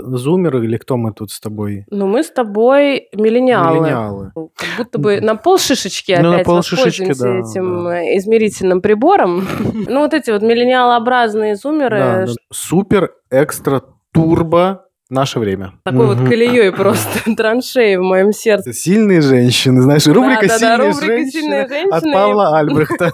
[0.00, 1.84] Зумеры или кто мы тут с тобой?
[1.90, 3.78] Ну, мы с тобой миллениалы.
[3.80, 4.32] Миллениалы.
[4.34, 8.02] Как будто бы на полшишечки Ну, на опять полшишечки, воспользуемся да, этим да.
[8.02, 9.46] э, измерительным прибором.
[9.88, 12.32] Ну, вот эти вот миллениалообразные Да, зумеры, да.
[12.52, 13.82] Супер, экстра,
[14.12, 15.72] турбо наше время.
[15.84, 16.28] такой вот Мгм.
[16.28, 18.72] колеей просто траншеи в моем сердце.
[18.72, 22.12] Сильные женщины, знаешь, рубрика Да-да-да, «Сильные рубрика женщины» «Сильные от женщины».
[22.12, 23.12] Павла Альбрехта.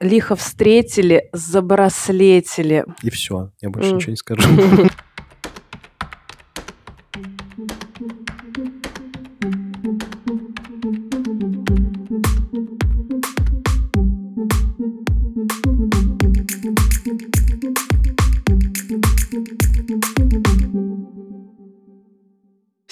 [0.00, 2.84] Лихо встретили, забраслетили.
[3.02, 4.42] И все, я больше ничего не скажу.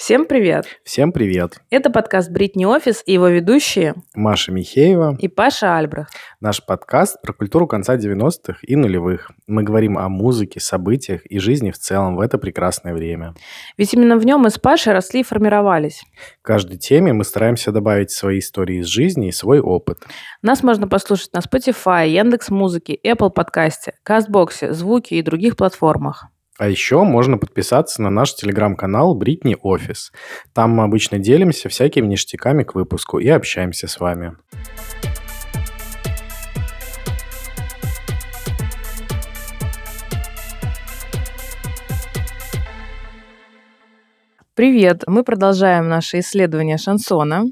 [0.09, 0.65] Всем привет!
[0.83, 1.61] Всем привет.
[1.69, 5.15] Это подкаст «Бритни Офис» и его ведущие Маша Михеева.
[5.19, 6.11] и Паша Альбрехт.
[6.39, 9.29] Наш подкаст про культуру конца 90-х и нулевых.
[9.45, 13.35] Мы говорим о музыке, событиях и жизни в целом в это прекрасное время.
[13.77, 16.01] Ведь именно в нем мы с Пашей росли и формировались.
[16.39, 19.99] В каждой теме мы стараемся добавить свои истории из жизни и свой опыт.
[20.41, 26.31] Нас можно послушать на Spotify, Яндекс Музыке, Apple подкасте, Кастбоксе, Звуки и других платформах.
[26.59, 30.11] А еще можно подписаться на наш телеграм-канал Бритни Офис.
[30.53, 34.35] Там мы обычно делимся всякими ништяками к выпуску и общаемся с вами.
[44.53, 45.03] Привет!
[45.07, 47.45] Мы продолжаем наше исследование шансона.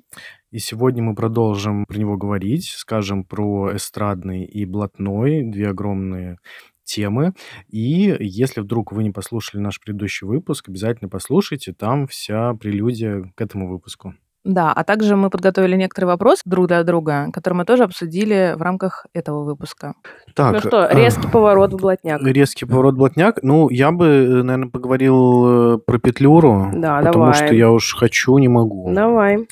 [0.51, 6.39] И сегодня мы продолжим про него говорить, скажем про эстрадный и блатной, две огромные
[6.87, 7.33] темы.
[7.69, 13.41] И если вдруг вы не послушали наш предыдущий выпуск, обязательно послушайте, там вся прелюдия к
[13.41, 14.13] этому выпуску.
[14.43, 18.61] Да, а также мы подготовили некоторые вопросы друг для друга, которые мы тоже обсудили в
[18.61, 19.93] рамках этого выпуска.
[20.35, 22.21] Так, ну что, э, резкий поворот в блатняк.
[22.23, 23.39] Резкий поворот блатняк.
[23.43, 27.33] Ну, я бы, наверное, поговорил э, про петлюру, Да, потому давай.
[27.33, 28.93] что я уж хочу, не могу.
[28.93, 29.47] Давай.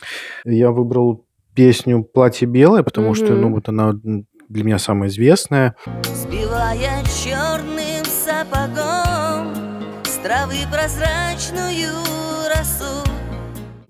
[0.46, 1.26] Я выбрал
[1.56, 3.42] песню «Платье белое», потому что, Мгм.
[3.42, 3.94] ну, вот она
[4.50, 5.76] для меня самая известная.
[6.14, 9.54] Сбивая черным сапогом
[10.04, 11.90] с травы прозрачную
[12.50, 13.04] росу.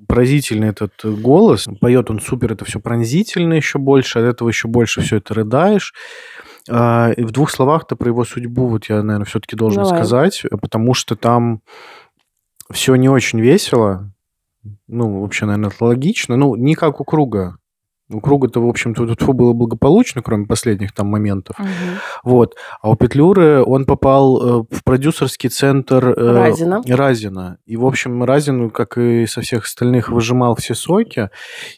[0.07, 1.67] Поразительный этот э, голос.
[1.81, 5.93] Поет он супер, это все пронзительно еще больше, от этого еще больше все это рыдаешь.
[6.69, 9.99] А, и в двух словах-то про его судьбу вот я, наверное, все-таки должен Давай.
[9.99, 11.61] сказать, потому что там
[12.72, 14.11] все не очень весело.
[14.87, 16.35] Ну, вообще, наверное, это логично.
[16.35, 17.57] Ну, не как у Круга.
[18.11, 21.57] У Круга-то, в общем-то, тут было благополучно, кроме последних там моментов.
[21.57, 21.69] Мгм.
[22.23, 22.55] Вот.
[22.81, 26.83] А у Петлюры он попал э, в продюсерский центр э, Разина.
[26.88, 27.57] Разина.
[27.66, 31.29] И, в общем, Разин, как и со всех остальных, выжимал все соки.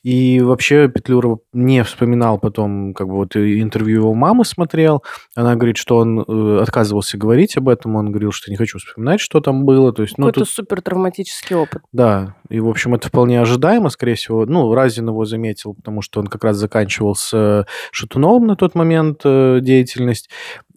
[0.04, 5.04] И вообще Петлюра не вспоминал потом, как бы вот интервью его мамы смотрел.
[5.34, 7.96] Она говорит, что он э, отказывался говорить об этом.
[7.96, 9.94] Он говорил, что не хочу вспоминать, что там было.
[9.94, 11.82] То есть, ну, Какой-то тут, супер травматический опыт.
[11.94, 12.36] да.
[12.50, 14.46] И, в общем, это вполне ожидаемо, скорее всего.
[14.46, 18.76] Ну, Разин его заметил, потому что он как раз заканчивал с э, Шатуновым на тот
[18.76, 20.30] момент э, деятельность.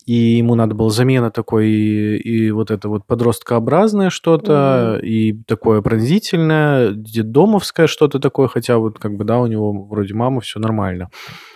[0.07, 5.83] И ему надо было замена такой, и, и вот это вот подросткообразное что-то, и такое
[5.83, 11.11] пронзительное, детдомовское что-то такое, хотя вот как бы, да, у него вроде мама, все нормально.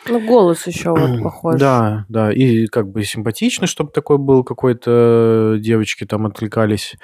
[0.09, 1.59] Ну, голос еще вот похож.
[1.59, 6.95] Да, да, и как бы симпатично, чтобы такой был какой-то, девочки там откликались.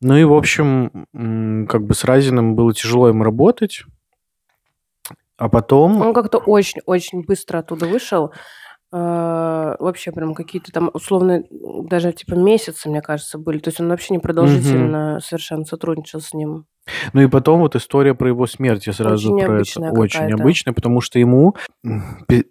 [0.00, 3.84] Ну и, в общем, как бы с Разиным было тяжело им работать.
[5.40, 6.02] А потом...
[6.02, 8.30] Он как-то очень-очень быстро оттуда вышел.
[8.92, 13.58] Э, Вообще прям какие-то там условно даже типа месяцы, мне кажется, были.
[13.58, 16.66] То есть он вообще непродолжительно совершенно сотрудничал с ним.
[17.14, 19.98] Ну и потом вот история про его смерть, я сразу Очень про это.
[19.98, 21.56] Очень необычная, потому что ему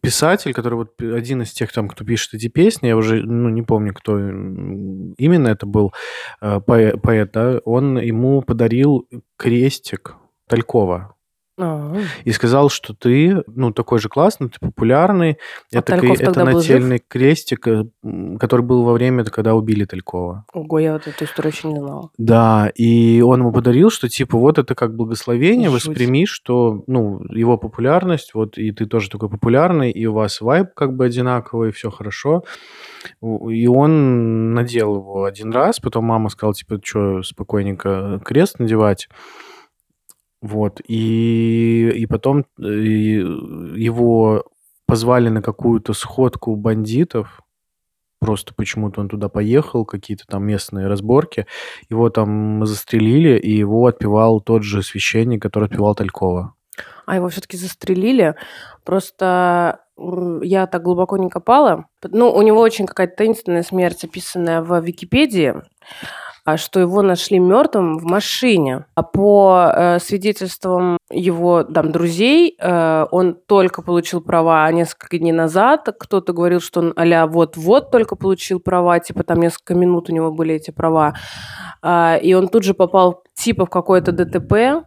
[0.01, 3.61] писатель, который вот один из тех там, кто пишет эти песни, я уже ну, не
[3.61, 5.93] помню, кто именно это был
[6.41, 9.07] э, поэ- поэт, да, он ему подарил
[9.37, 10.15] крестик
[10.47, 11.15] Талькова.
[11.59, 15.37] А, И сказал, что ты, ну, такой же классный, ты популярный.
[15.73, 16.75] А это, Тальков это был жив?
[16.75, 17.85] нательный крестик, э,
[18.39, 20.45] который был во время, когда убили Талькова.
[20.53, 22.09] Ого, я вот эту историю еще не знала.
[22.17, 25.85] Да, и он ему подарил, что типа вот это как благословение, Жуть.
[25.85, 30.73] восприми, что, ну, его популярность, вот и ты тоже такой популярный, и у вас вайб
[30.73, 32.43] как бы одинаковый, все хорошо.
[33.21, 39.09] И он надел его один раз, потом мама сказала, типа, что спокойненько крест надевать.
[40.41, 44.45] Вот, и, и потом э, его
[44.85, 47.41] позвали на какую-то сходку бандитов,
[48.19, 51.45] просто почему-то он туда поехал, какие-то там местные разборки,
[51.89, 56.53] его там застрелили, и его отпевал тот же священник, который отпевал Талькова.
[57.05, 58.35] А его все-таки застрелили.
[58.85, 59.81] Просто
[60.41, 61.85] я так глубоко не копала.
[62.03, 65.55] Ну, у него очень какая-то таинственная смерть, описанная в Википедии.
[66.45, 68.85] А что его нашли мертвым в машине.
[68.95, 75.87] А по э, свидетельствам его там, друзей, э, он только получил права несколько дней назад.
[75.99, 80.31] Кто-то говорил, что он а вот-вот только получил права, типа там несколько минут у него
[80.31, 81.15] были эти права.
[81.81, 84.85] Э, и он тут же попал типа в какое-то ДТП,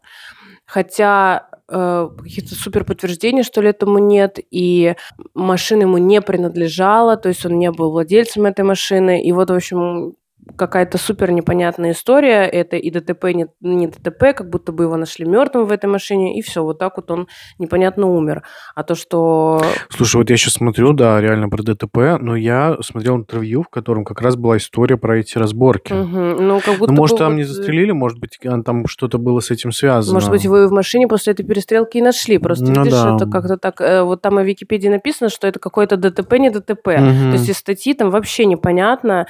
[0.66, 4.94] хотя э, каких-то супер подтверждений, что ли, этому нет, и
[5.34, 9.54] машина ему не принадлежала, то есть он не был владельцем этой машины, и вот, в
[9.54, 10.14] общем,
[10.56, 12.44] какая-то супер непонятная история.
[12.44, 16.38] Это и ДТП, не, не ДТП, как будто бы его нашли мертвым в этой машине,
[16.38, 17.28] и все, вот так вот он
[17.58, 18.42] непонятно умер.
[18.74, 19.62] А то, что...
[19.90, 24.04] Слушай, вот я сейчас смотрю, да, реально про ДТП, но я смотрел интервью, в котором
[24.04, 25.92] как раз была история про эти разборки.
[25.92, 26.42] Угу.
[26.42, 27.38] Ну, как будто ну, может, там вот...
[27.38, 30.14] не застрелили, может быть, там что-то было с этим связано.
[30.14, 32.38] Может быть, его и в машине после этой перестрелки и нашли.
[32.38, 33.16] Просто, ну, видишь, да.
[33.16, 33.80] это как-то так...
[33.80, 36.88] Э, вот там и в Википедии написано, что это какое-то ДТП, не ДТП.
[36.88, 37.30] Угу.
[37.30, 39.26] То есть из статьи там вообще непонятно,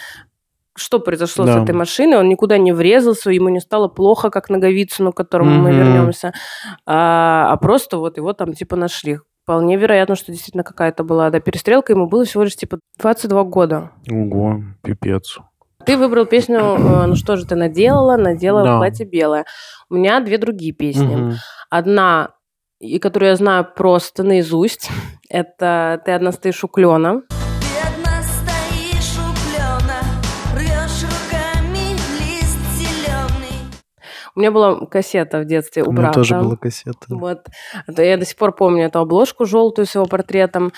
[0.76, 1.52] что произошло Да.
[1.58, 2.18] с этой машиной.
[2.18, 5.78] Он никуда не врезался, ему не стало плохо, как Наговицыну, к которому мы Мгм.
[5.78, 6.32] вернемся.
[6.86, 9.18] А, а просто вот его там типа нашли.
[9.44, 11.92] Вполне вероятно, что действительно какая-то была да, перестрелка.
[11.92, 13.90] Ему было всего лишь типа 22 года.
[14.10, 15.38] Ого, пипец.
[15.84, 18.76] Ты выбрал песню э, «Ну что же ты наделала?» «Наделала Да.
[18.78, 19.44] платье белое».
[19.90, 21.16] У меня две другие песни.
[21.16, 21.32] Мгм.
[21.70, 22.30] Одна,
[22.78, 24.88] и которую я знаю просто наизусть,
[25.28, 27.22] это «Ты одна стоишь у клена».
[34.34, 36.20] У меня была кассета в детстве у, У меня брата.
[36.20, 37.06] тоже была кассета.
[37.08, 37.46] Вот.
[37.86, 40.72] Это я до сих пор помню эту обложку желтую с его портретом.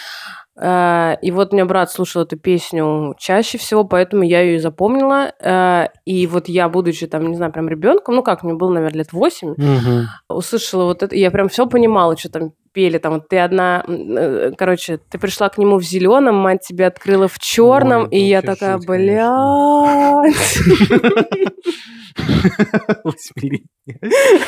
[0.61, 4.59] Э, И вот у меня брат слушал эту песню чаще всего, поэтому я ее и
[4.59, 5.33] запомнила.
[5.41, 8.99] Э, И вот я, будучи там, не знаю, прям ребенком, ну как, мне было, наверное,
[8.99, 10.07] лет восемь, Мгм.
[10.29, 13.85] услышала вот это, и я прям все понимала, что там пели, там вот ты одна,
[13.87, 18.43] э, короче, ты пришла к нему в зеленом, мать тебя открыла в черном, и я
[18.43, 19.17] такая, блядь.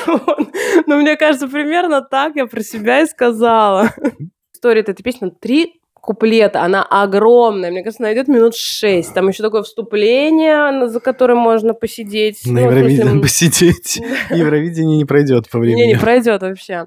[0.87, 3.91] Ну, мне кажется, примерно так я про себя и сказала.
[4.55, 9.13] История этой песни три куплета, она огромная, мне кажется, найдет минут шесть.
[9.13, 12.41] Там еще такое вступление, за которым можно посидеть.
[12.47, 14.01] На Ну, смысле, Евровидении м, посидеть.
[14.31, 15.99] Евровидение не пройдет по не, не времени.
[15.99, 16.87] пройдет вообще.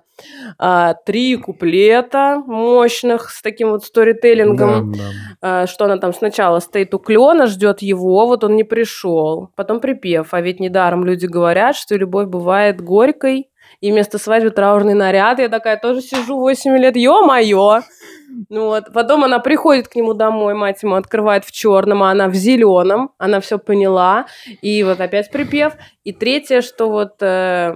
[0.57, 4.91] А, три куплета мощных с таким вот сторителлингом.
[4.93, 5.61] Да, да.
[5.63, 9.49] А, что она там сначала стоит у клена, ждет его, вот он не пришел.
[9.55, 10.33] Потом припев.
[10.33, 13.49] А ведь недаром люди говорят, что любовь бывает горькой,
[13.81, 15.39] и вместо свадьбы траурный наряд.
[15.39, 17.81] Я такая тоже сижу 8 лет, ё-моё!
[18.49, 22.27] Ну вот, потом она приходит к нему домой, мать ему открывает в черном, а она
[22.27, 24.25] в зеленом, она все поняла,
[24.61, 25.73] и вот опять припев.
[26.03, 27.73] И третье, что вот э,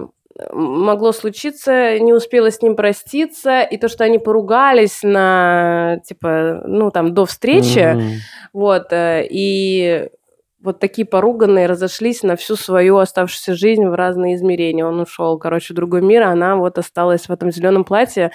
[0.52, 6.90] могло случиться, не успела с ним проститься, и то, что они поругались на, типа, ну,
[6.90, 8.10] там, до встречи, Мгм.
[8.52, 10.08] вот, э, и
[10.62, 14.86] вот такие поруганные разошлись на всю свою оставшуюся жизнь в разные измерения.
[14.86, 18.30] Он ушел, короче, в другой мир, а она вот осталась в этом зеленом платье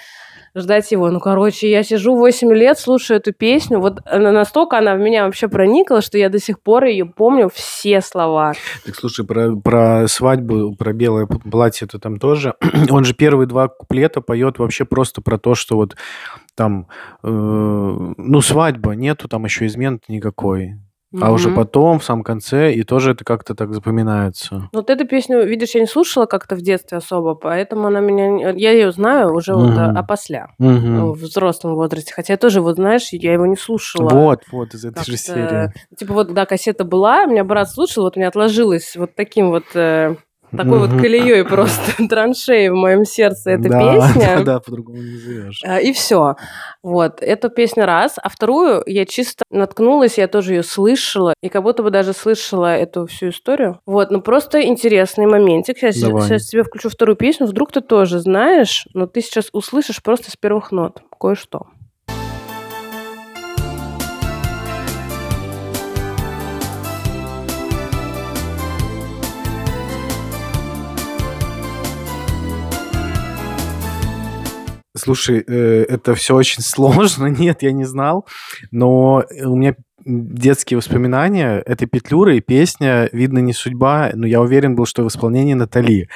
[0.54, 1.10] ждать его.
[1.10, 3.80] Ну, короче, я сижу 8 лет, слушаю эту песню.
[3.80, 7.50] Вот она настолько она в меня вообще проникла, что я до сих пор ее помню
[7.52, 8.52] все слова.
[8.84, 12.54] Так слушай, про, про свадьбу, про белое платье это там тоже.
[12.90, 15.96] Он же первые два куплета поет вообще просто про то, что вот
[16.54, 16.88] там,
[17.22, 20.74] э, ну, свадьба, нету там еще измен никакой.
[21.20, 24.68] А уже потом, в самом конце, и тоже это как-то так запоминается.
[24.72, 28.50] Вот эту песню, видишь, я не слушала как-то в детстве особо, поэтому она меня...
[28.50, 29.78] Я ее знаю уже вот Мгм.
[29.78, 30.96] а- опосля, Мгм.
[30.96, 32.12] ну, в взрослом возрасте.
[32.14, 34.08] Хотя тоже, вот знаешь, я его не слушала.
[34.08, 35.72] Вот, вот, из этой же серии.
[35.96, 39.50] Типа вот, да, кассета была, у меня брат слушал, вот у меня отложилась вот таким
[39.50, 40.14] вот, э,
[40.56, 41.00] такой вот Мгм.
[41.00, 44.36] колеей просто траншеей в моем сердце эта да, песня.
[44.38, 45.60] Да, да, по-другому не назовешь.
[45.64, 46.36] А, И все.
[46.82, 47.22] Вот.
[47.22, 48.14] Эту песню раз.
[48.22, 51.34] А вторую я чисто наткнулась, я тоже ее слышала.
[51.42, 53.80] И как будто бы даже слышала эту всю историю.
[53.86, 54.10] Вот.
[54.10, 55.78] Ну, просто интересный моментик.
[55.78, 56.22] Сейчас, Давай.
[56.22, 57.46] сейчас тебе включу вторую песню.
[57.46, 61.66] Вдруг ты тоже знаешь, но ты сейчас услышишь просто с первых нот кое-что.
[75.00, 77.26] Слушай, э, это все очень сложно.
[77.26, 78.26] Нет, я не знал.
[78.70, 84.74] Но у меня детские воспоминания этой петлюры и песня «Видно не судьба», но я уверен
[84.74, 86.08] был, что в исполнении Натали.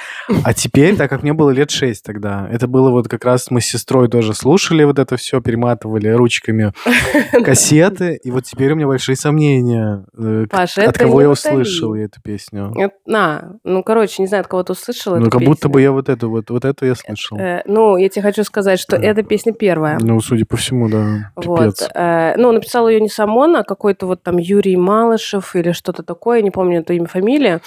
[0.44, 3.60] А теперь, так как мне было лет шесть тогда, это было вот как раз мы
[3.60, 6.72] с сестрой тоже слушали вот это все, перематывали ручками
[7.44, 11.94] кассеты, и вот теперь у меня большие сомнения, э, Паша, от это кого я услышал
[11.94, 12.72] эту песню.
[12.76, 15.92] Это- На, ну, короче, не знаю, от кого ты услышала Ну, как будто бы я
[15.92, 17.38] вот эту, вот, вот эту я слышал.
[17.38, 19.98] Э, ну, я тебе хочу сказать, что эта песня первая.
[20.00, 21.88] Ну, судя по всему, да, Вот.
[21.94, 26.42] э, ну, написал ее не Самон, а какой-то вот там Юрий Малышев или что-то такое,
[26.42, 27.60] не помню это имя, фамилия.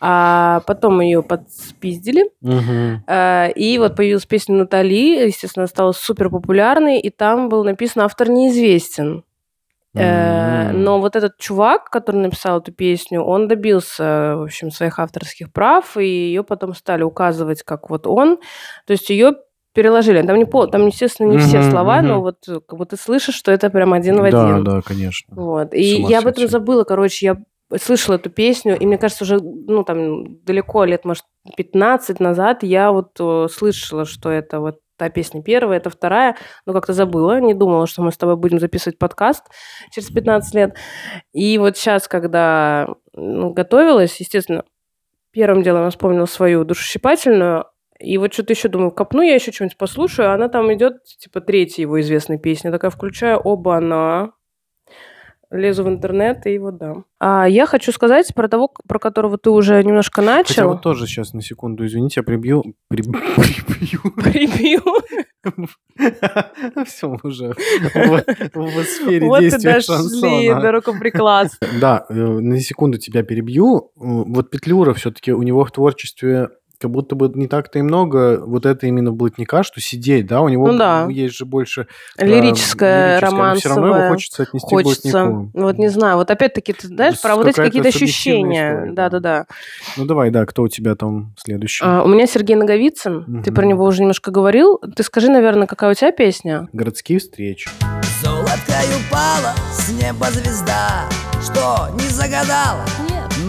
[0.00, 2.30] А потом ее подспиздили.
[2.40, 3.02] Мгм.
[3.06, 8.28] Э, И вот появилась песня Натали, естественно, стала супер популярной, и там был написан автор
[8.28, 9.24] неизвестен.
[9.94, 10.70] Э.
[10.72, 15.96] Но вот этот чувак, который написал эту песню, он добился, в общем, своих авторских прав,
[15.96, 18.36] и ее потом стали указывать, как вот он.
[18.86, 19.34] То есть ее
[19.74, 20.22] переложили.
[20.22, 23.34] Там, не пол, там естественно, не все слова, но вот э, как бы ты слышишь,
[23.34, 24.64] что это прям один в Да, один.
[24.64, 25.34] да, конечно.
[25.36, 25.74] Вот.
[25.74, 27.36] И я об этом забыла, короче, я
[27.80, 31.24] слышала эту песню, и мне кажется, уже, ну, там, далеко, лет, может,
[31.56, 36.72] 15 назад я вот э, слышала, что это вот та песня первая, это вторая, но
[36.72, 39.44] как-то забыла, не думала, что мы с тобой будем записывать подкаст
[39.92, 40.76] через 15 лет.
[41.32, 44.64] И вот сейчас, когда ну, готовилась, естественно,
[45.30, 47.66] первым делом я вспомнила свою душесчипательную,
[48.00, 51.40] и вот что-то еще думаю, копну я еще что-нибудь послушаю, а она там идет, типа,
[51.40, 52.70] третья его известная песня.
[52.70, 54.32] Такая включаю, оба она,
[55.50, 56.96] лезу в интернет и вот да.
[57.20, 60.68] А я хочу сказать про того, про которого ты уже немножко Хотя начал.
[60.68, 62.62] вот тоже сейчас на секунду, извините, я прибью.
[62.92, 64.00] приб- Прибью.
[64.22, 64.82] Прибью.
[66.86, 70.60] Все уже в сфере Вот и действия дошли шансона.
[70.60, 71.66] до рукоприкладства.
[71.80, 73.90] Да, э, на секунду тебя перебью.
[73.96, 78.40] Э, Вот Петлюра все-таки у него в творчестве как будто бы не так-то и много
[78.44, 81.06] вот это именно блатника, что сидеть, да, у него Ну да.
[81.10, 84.10] есть же больше э, Лирическое, лирическое, но все равно его романсовое.
[84.10, 85.24] хочется отнести к Хочется.
[85.26, 85.50] блатнику.
[85.54, 86.16] Вот не знаю.
[86.16, 88.90] Вот опять-таки, ты знаешь, С про вот эти какие-то ощущения.
[88.92, 89.46] Да-да-да.
[89.96, 91.84] Ну давай, да, кто у тебя там следующий?
[91.84, 93.42] А, У меня Сергей Наговицын.
[93.42, 94.78] Ты про него уже немножко говорил.
[94.96, 96.68] Ты скажи, наверное, какая у тебя песня?
[96.72, 97.68] Городские встречи.
[98.22, 101.04] Золоткой упала с неба звезда
[101.42, 102.84] Что, не загадала?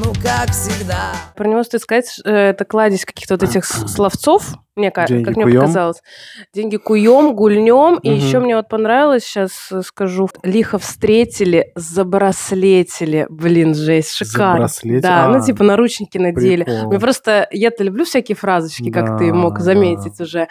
[0.01, 4.91] Ну, как всегда Про него стоит сказать, э, это кладезь каких-то вот этих словцов, мне,
[4.91, 6.01] ка- Деньги как мне показалось.
[6.53, 7.95] Деньги куем, гульнем.
[8.01, 8.17] И Мгм.
[8.17, 9.51] еще мне вот понравилось, сейчас
[9.85, 13.25] скажу, лихо встретили, забраслетили.
[13.29, 14.67] Блин, жесть, шикарно.
[14.67, 14.99] Забраслетили?
[15.01, 16.63] Да, А, ну типа наручники надели.
[16.63, 16.87] прикол.
[16.89, 19.63] Мне просто, я-то люблю всякие фразочки, как ты Да, мог да.
[19.63, 20.47] заметить уже.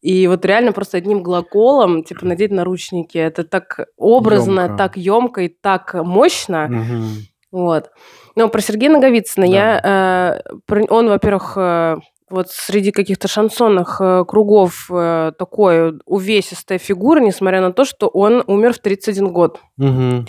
[0.00, 4.76] И вот реально просто одним глаголом, типа, надеть наручники, это так образно, Ёмко.
[4.76, 6.68] так емко и так мощно.
[6.68, 7.08] Мгм.
[7.50, 7.90] Вот.
[8.34, 10.40] Но про Сергея Наговицына я...
[10.68, 11.96] э, он, во-первых, э,
[12.32, 18.42] вот среди каких-то шансонных э, кругов э, такой увесистая фигура, несмотря на то, что он
[18.46, 19.60] умер в 31 год.
[19.76, 20.26] Мгм.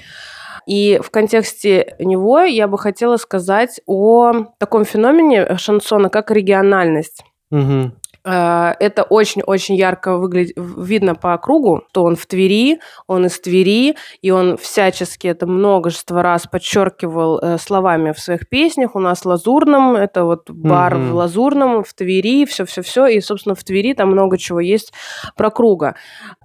[0.68, 7.24] И в контексте него я бы хотела сказать о таком феномене шансона, как региональность.
[7.50, 7.96] Мгм.
[8.26, 13.96] Э, Это очень-очень ярко выглядит, видно по кругу, что он в Твери, он из Твери,
[14.22, 18.96] и он всячески это множество раз подчеркивал э, словами в своих песнях.
[18.96, 21.12] У нас Лазурном, это вот бар Мгм.
[21.12, 23.08] в Лазурном, в Твери, все-все-все.
[23.08, 24.94] И, собственно, в Твери там много чего есть
[25.36, 25.96] про круга.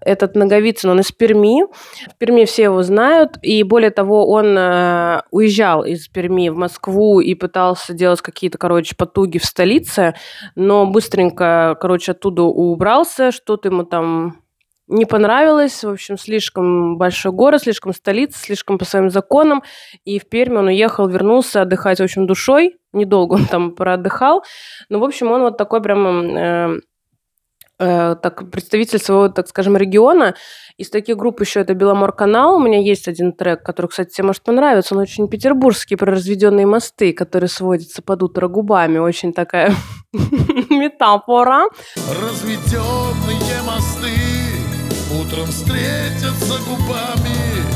[0.08, 1.64] Этот Наговицын, он из Перми.
[2.10, 3.38] В Перми все его знают.
[3.42, 8.96] И более того, он э, уезжал из Перми в Москву и пытался делать какие-то, короче,
[8.96, 10.14] потуги в столице
[10.54, 14.42] но быстренько, короче, оттуда убрался, что-то ему там
[14.86, 19.62] не понравилось, в общем, слишком большой город, слишком столица, слишком по своим законам,
[20.04, 24.44] и в Пермь он уехал, вернулся отдыхать, в общем, душой, недолго он там проотдыхал,
[24.88, 26.80] но, в общем, он вот такой прям э,
[27.78, 30.34] э, так, представитель своего, так скажем, региона.
[30.76, 32.56] Из таких групп еще это Беломор-канал.
[32.56, 34.94] У меня есть один трек, который, кстати, тебе может понравиться.
[34.94, 38.98] Он очень петербургский, про разведенные мосты, которые сводятся под утро губами.
[38.98, 39.74] Очень такая
[40.12, 41.68] метафора.
[41.96, 44.10] Разведенные мосты
[45.10, 47.67] Утром встретятся губами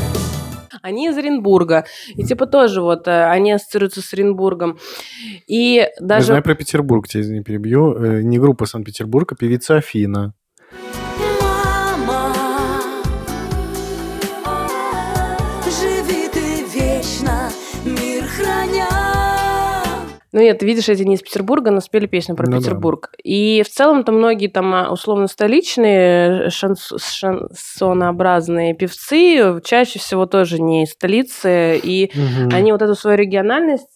[0.82, 1.84] Они из Оренбурга.
[2.16, 4.78] И типа тоже вот э, они ассоциируются с Оренбургом.
[5.46, 6.26] И Я даже...
[6.26, 7.94] знаю про Петербург, тебя извини, перебью.
[7.94, 10.34] Э, Не группа Санкт-Петербург, а певица Афина.
[20.32, 22.58] Ну нет, видишь, эти не из Петербурга, но спели песню про Ну да.
[22.58, 23.10] Петербург.
[23.22, 30.92] И в целом-то многие там а, условно-столичные шанс- шансонообразные певцы чаще всего тоже не из
[30.92, 31.78] столицы.
[31.82, 32.50] И Мгм.
[32.54, 33.88] они вот эту свою региональность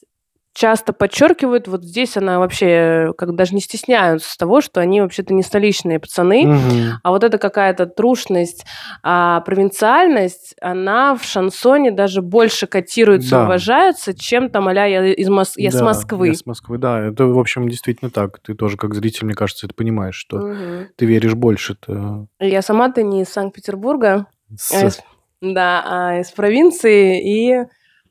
[0.56, 1.68] часто подчеркивают.
[1.68, 6.00] Вот здесь она вообще э, как даже не стесняются того, что они вообще-то не столичные
[6.00, 6.46] пацаны.
[6.46, 6.92] Мгм.
[7.02, 8.64] А вот эта какая-то трушность,
[9.02, 13.44] а, провинциальность, она в шансоне даже больше котируется, Да.
[13.44, 16.28] уважается, чем там а я, из Мос- я с Да, Москвы.
[16.28, 17.00] Я с Москвы, да.
[17.00, 18.38] Это, в общем, действительно так.
[18.40, 20.88] Ты тоже, как зритель, мне кажется, это понимаешь, что Мгм.
[20.96, 22.28] ты веришь больше-то.
[22.40, 24.25] Я сама-то не из Санкт-Петербурга,
[24.58, 25.00] с- а из-
[25.42, 27.20] да, а из провинции.
[27.22, 27.66] И,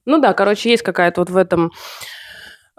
[0.06, 1.72] ну да, короче, есть какая-то вот в этом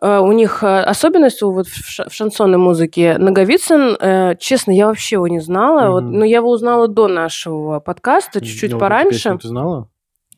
[0.02, 3.16] у них э, особенность у вот в ша- в шансонной музыке.
[3.18, 5.90] Наговицын, э, честно, я вообще его не знала.
[5.90, 6.18] Вот, Мгм.
[6.18, 9.10] но я его узнала до нашего подкаста, чуть-чуть Ну, вот эту пораньше.
[9.12, 9.88] песню Ты знала?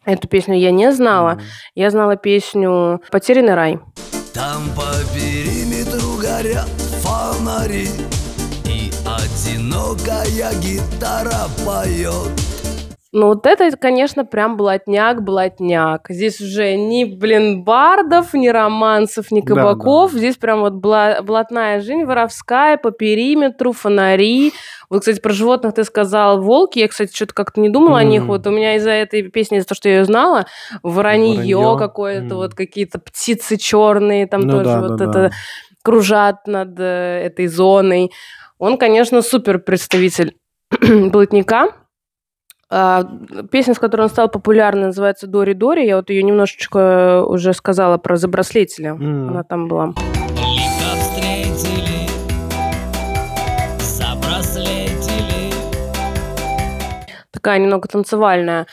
[0.05, 1.33] Эту песню я не знала.
[1.35, 1.43] Мгм.
[1.75, 3.79] Я знала песню «Потерянный рай».
[4.33, 4.85] Там по
[5.15, 6.69] периметру горят
[7.03, 7.89] фонари
[8.65, 12.31] И одинокая гитара поет
[13.19, 16.07] Ну вот это, конечно, прям блатняк-блатняк.
[16.09, 20.13] Здесь уже ни, блин, бардов, ни романсов, ни Да, кабаков.
[20.13, 20.19] да.
[20.19, 24.53] Здесь прям вот бла- блатная жизнь воровская по периметру, фонари.
[24.89, 26.79] Вот, кстати, про животных ты сказал волки.
[26.79, 28.23] Я, кстати, что-то как-то не думала о них.
[28.27, 30.47] Вот у меня из-за этой песни, из-за того, что я ее знала,
[30.85, 31.79] воронье, Воронье.
[31.79, 32.37] какое-то, Мгм.
[32.37, 35.31] вот какие-то птицы черные, там Ну тоже да, вот да, это да.
[35.83, 38.13] кружат над э, этой зоной.
[38.59, 40.37] Он, конечно, супер представитель
[40.81, 41.73] блатника.
[42.71, 43.05] А,
[43.51, 45.87] Песня, с которой он стал популярной, называется «Дори Дори».
[45.87, 48.91] Я вот ее немножечко уже сказала про забраслетеля.
[48.91, 49.29] М.
[49.31, 49.95] Она там была.
[57.31, 58.67] Такая немного танцевальная.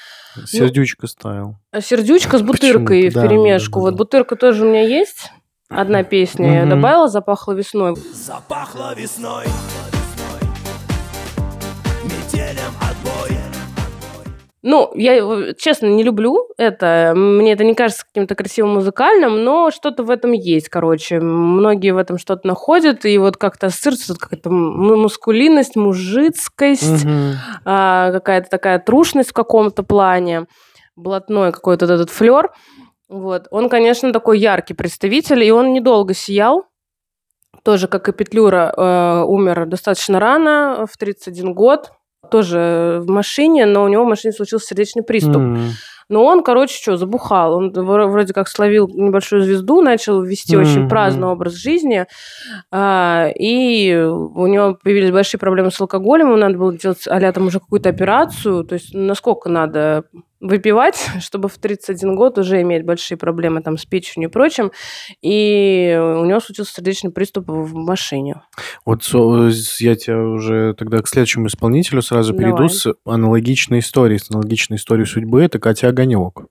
[0.45, 1.55] Сердючка ставил.
[1.81, 3.79] Сердючка с бутыркой в перемешку.
[3.79, 3.97] да, да, Вот да.
[3.97, 5.31] бутырка тоже у меня есть.
[5.69, 6.69] Одна песня я Мгм.
[6.69, 7.95] добавила, запахло весной.
[8.13, 9.45] Запахло весной
[14.67, 17.13] Ну, я честно, не люблю это.
[17.15, 21.19] Мне это не кажется каким-то красивым музыкальным, но что-то в этом есть, короче.
[21.19, 27.34] Многие в этом что-то находят, и вот как-то ассоциируется какая-то мускулинность, мужицкость, Мгм.
[27.63, 30.48] а, какая-то такая трушность в каком-то плане,
[30.95, 32.50] блатной какой-то вот этот флер.
[33.07, 33.45] Вот.
[33.51, 36.65] Он, конечно, такой яркий представитель, и он недолго сиял.
[37.63, 41.91] Тоже, как и Петлюра, э, умер достаточно рано, в 31 год.
[42.32, 45.38] Тоже в машине, но у него в машине случился сердечный приступ.
[45.38, 45.60] М.
[46.08, 47.55] Но он, короче, что, забухал.
[47.55, 50.89] Он вро- вроде как словил небольшую звезду, начал вести очень Мгм.
[50.89, 52.05] праздный образ жизни.
[52.72, 56.27] а, и у него появились большие проблемы с алкоголем.
[56.27, 58.63] Ему надо было делать а там уже какую-то операцию.
[58.65, 60.03] То есть насколько надо
[60.39, 64.71] выпивать, чтобы в 31 год уже иметь большие проблемы там с печенью и прочим.
[65.21, 68.41] И у него случился сердечный приступ в машине.
[68.85, 69.03] Вот
[69.79, 72.51] я тебя уже тогда к следующему исполнителю сразу Давай.
[72.51, 75.43] перейду с аналогичной историей, с аналогичной историей судьбы.
[75.43, 76.45] Это Катя Огонек.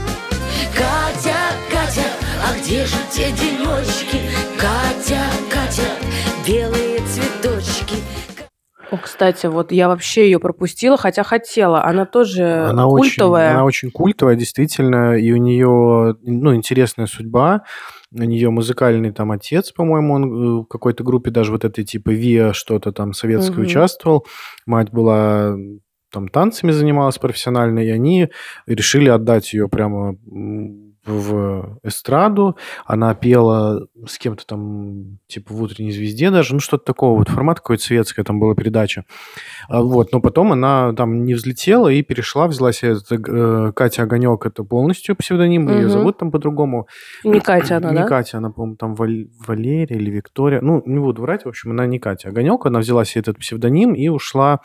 [0.75, 1.37] Катя,
[1.71, 2.03] Катя,
[2.43, 4.19] а где же те денечки?
[4.59, 4.84] Катя,
[8.95, 11.85] О, кстати, вот я вообще ее пропустила, хотя хотела.
[11.85, 13.47] Она тоже Она культовая.
[13.47, 17.63] Очень, она очень культовая, действительно, и у нее ну, интересная судьба.
[18.13, 22.11] У нее музыкальный там отец, по-моему, он э, в какой-то группе даже вот этой типа
[22.11, 23.63] ВИА что-то там советское Мгм.
[23.63, 24.27] участвовал.
[24.67, 25.57] Мать была
[26.13, 28.29] там танцами занималась профессионально, и они
[28.67, 30.17] решили отдать ее прямо
[31.07, 32.57] в эстраду.
[32.87, 37.59] Она пела с кем-то там, типа в «Утренней звезде» даже, ну что-то такого, вот формат
[37.61, 39.05] какой-то советская там была передача.
[39.69, 44.03] А, Вот, но потом она там не взлетела и перешла, взяла себе этот, э, Катя
[44.05, 45.91] Огонек, это полностью псевдоним, ее Мгм.
[45.91, 46.87] зовут там по-другому.
[47.25, 48.07] Не Катя она, не да?
[48.07, 50.61] Катя, она, по-моему, там Валь- Валерия или Виктория.
[50.61, 53.95] Ну, не буду врать, в общем, она не Катя Огонек, она взяла себе этот псевдоним
[53.95, 54.61] и ушла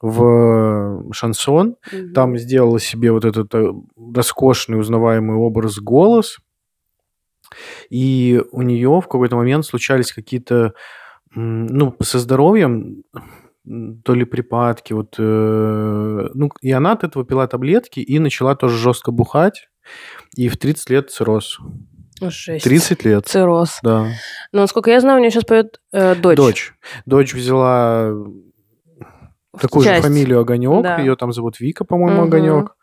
[0.00, 1.76] в шансон.
[1.92, 2.12] Мгм.
[2.12, 3.72] Там сделала себе вот этот э,
[4.14, 6.38] роскошный узнаваемый образ голос.
[7.90, 10.72] И у нее в какой-то момент случались какие-то,
[11.34, 13.04] ну, со здоровьем,
[14.04, 18.76] то ли припадки, вот, э, ну, и она от этого пила таблетки и начала тоже
[18.76, 19.68] жестко бухать,
[20.36, 21.58] и в 30 лет цирроз.
[22.20, 22.64] Ну, жесть.
[22.64, 23.78] 30 лет, Цирроз.
[23.82, 24.06] да.
[24.52, 26.36] Но, насколько я знаю, у нее сейчас поет э, дочь.
[26.36, 26.74] Дочь.
[27.06, 28.12] Дочь взяла
[29.60, 29.96] такую Часть.
[30.04, 30.82] же фамилию Огонек.
[30.82, 30.98] Да.
[30.98, 32.26] Ее там зовут Вика, по-моему, Мгм.
[32.28, 32.76] Огонек.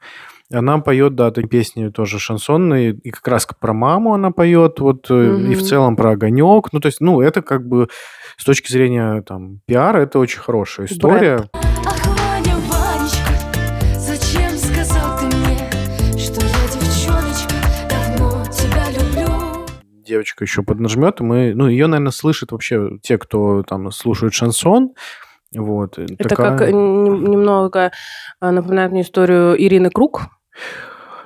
[0.54, 5.38] Она поет, да, песни тоже шансонные, и как раз про маму она поет, вот, э,
[5.52, 6.74] и в целом про огонек.
[6.74, 7.88] Ну, то есть, ну, это как бы
[8.38, 11.50] с точки зрения там пиара, это очень хорошая история.
[11.54, 15.58] Ах, Ваня, Ванечка, зачем сказал ты мне,
[16.20, 17.56] что я девчоночка,
[17.90, 19.66] давно тебя люблю?
[20.06, 24.90] Девочка еще поднажмет, и мы, ну, ее, наверное, слышат вообще те, кто там слушают шансон.
[25.56, 25.98] Вот.
[25.98, 27.92] Это такая- как э, нем- немного
[28.42, 30.24] э, напоминает мне историю Ирины Круг.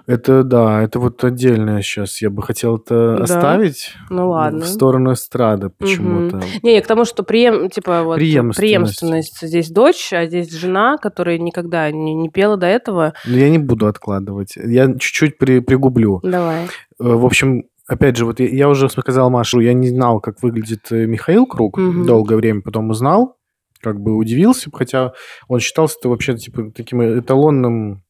[0.07, 2.21] Это да, это вот отдельное сейчас.
[2.21, 3.23] Я бы хотел это Да?
[3.23, 4.59] оставить Ну ладно.
[4.61, 6.41] в сторону эстрады почему-то.
[6.61, 8.59] Не, я к тому, что преем, типа, вот, Преемственность.
[8.59, 9.39] преемственность.
[9.41, 13.13] Здесь дочь, а здесь жена, которая никогда не, не пела до этого.
[13.25, 14.55] Но я не буду откладывать.
[14.57, 16.19] Я чуть-чуть при- пригублю.
[16.21, 16.65] Давай.
[16.65, 16.67] Э,
[16.99, 20.85] В общем, опять же, вот я, я уже сказал Машу, я не знал, как выглядит
[20.91, 22.05] э, Михаил Круг Мгм.
[22.05, 23.37] долгое время, потом узнал,
[23.81, 25.13] как бы удивился, хотя
[25.47, 28.03] он считался вообще типа таким эталонным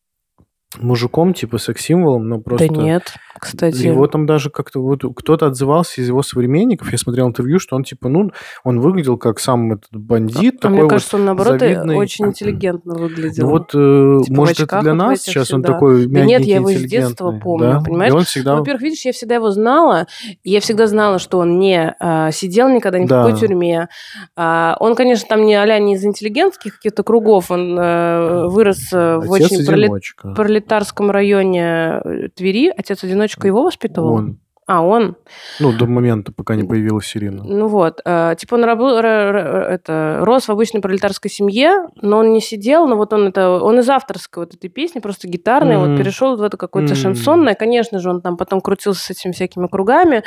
[0.81, 2.67] мужиком, типа секс-символом, но просто...
[2.67, 3.85] Да нет, кстати.
[3.85, 7.83] Его там даже как-то вот кто-то отзывался из его современников, я смотрел интервью, что он
[7.83, 8.31] типа, ну,
[8.63, 10.55] он выглядел как сам этот бандит.
[10.55, 11.95] А такой мне вот кажется, он наоборот и завидный.
[11.97, 13.45] очень интеллигентно выглядел.
[13.45, 15.73] Ну вот, э, Типа может, это для вот нас сейчас он всегда.
[15.73, 17.79] такой Да нет, мягенький, я его с детства помню, да?
[17.81, 18.13] понимаешь?
[18.13, 18.51] И он всегда...
[18.53, 20.07] Ну, во-первых, видишь, я всегда его знала,
[20.43, 23.23] и я всегда знала, что он не а, сидел никогда ни в Да.
[23.25, 23.89] какой тюрьме.
[24.35, 29.17] А, он, конечно, там не а не из интеллигентских каких-то кругов, он э, вырос э,
[29.17, 30.33] в очень пролет- Отец-одиночка.
[30.69, 32.73] Пролетарском районе э, Твери.
[32.75, 34.13] Отец-одиночка его воспитывал?
[34.13, 34.39] Он.
[34.67, 35.15] А, он?
[35.59, 37.43] Ну, до момента, пока не появилась Ирина.
[37.43, 42.17] Ну вот, э, типа он рабо- р- р- это, рос в обычной пролетарской семье, но
[42.17, 45.77] он не сидел, но вот он это, он из авторской вот этой песни, просто гитарной,
[45.77, 45.89] Мгм.
[45.91, 46.97] вот перешел в это какое-то М.
[46.97, 50.23] шансонное, конечно же, он там потом крутился с этими всякими кругами,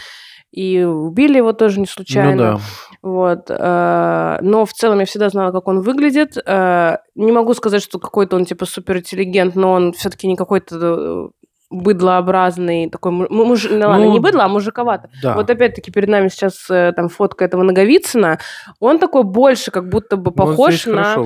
[0.50, 2.30] и убили его тоже не случайно.
[2.32, 2.60] Ну да.
[3.02, 3.50] Вот.
[3.50, 6.36] э, Но в целом я всегда знала, как он выглядит.
[6.44, 11.28] Э, Не могу сказать, что какой-то он типа суперинтеллигент, но он все-таки не какой-то э,
[11.70, 13.66] быдлообразный такой му- му- муж...
[13.70, 15.08] ну, ладно, Ну, не быдло, а мужиковато.
[15.22, 15.34] Да.
[15.34, 18.38] Вот опять-таки перед нами сейчас э, там фотка этого Наговицына.
[18.80, 21.16] Он такой больше как будто бы похож на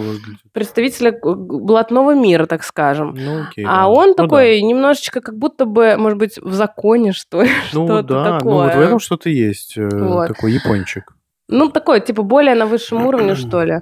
[0.53, 3.15] представителя блатного мира, так скажем.
[3.17, 3.89] Ну, окей, А да.
[3.89, 7.55] он Ну, такой немножечко как будто бы, может быть, в законе, что ли, да.
[7.79, 8.53] Ну, что-то да, такое.
[8.53, 9.77] ну вот в этом что-то есть.
[9.77, 10.29] э, Вот.
[10.29, 11.13] Такой япончик.
[11.49, 13.81] Ну, такой, типа, более на высшем уровне, что ли.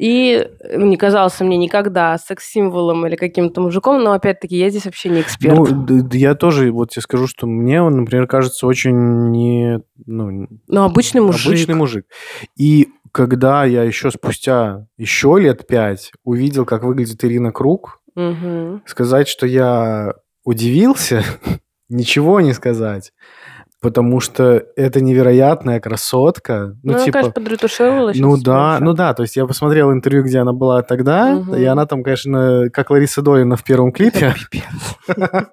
[0.00, 5.20] И не казался мне никогда секс-символом или каким-то мужиком, но, опять-таки, я здесь вообще не
[5.20, 5.54] эксперт.
[5.54, 9.80] Ну, я тоже вот тебе скажу, что мне он, например, кажется очень не...
[10.06, 11.48] Ну, Но обычный мужик.
[11.48, 12.06] Обычный мужик.
[12.56, 18.82] И когда я еще спустя еще лет пять увидел, как выглядит Ирина Круг, Мгм.
[18.86, 21.22] сказать, что я удивился,
[21.90, 23.12] ничего не сказать.
[23.80, 26.76] Потому что это невероятная красотка.
[26.82, 27.18] Ну, Ну, она, типа...
[27.18, 28.18] конечно, подретушировалась.
[28.18, 31.54] Ну да, ну да, то есть я посмотрел интервью, где она была тогда, Мгм.
[31.54, 34.34] и она там, конечно, как Лариса Долина в первом клипе.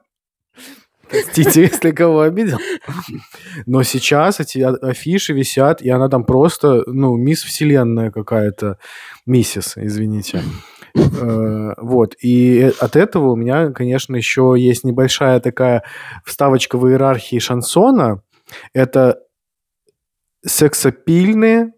[1.10, 2.58] Простите, если кого обидел.
[3.66, 8.78] Но сейчас эти афиши висят, и она там просто, ну, мисс Вселенная какая-то.
[9.26, 10.42] Миссис, извините.
[10.98, 12.16] Э, Вот.
[12.22, 15.84] И от этого у меня, конечно, еще есть небольшая такая
[16.26, 18.22] вставочка в иерархии шансона.
[18.74, 19.20] Это
[20.46, 21.74] сексапильные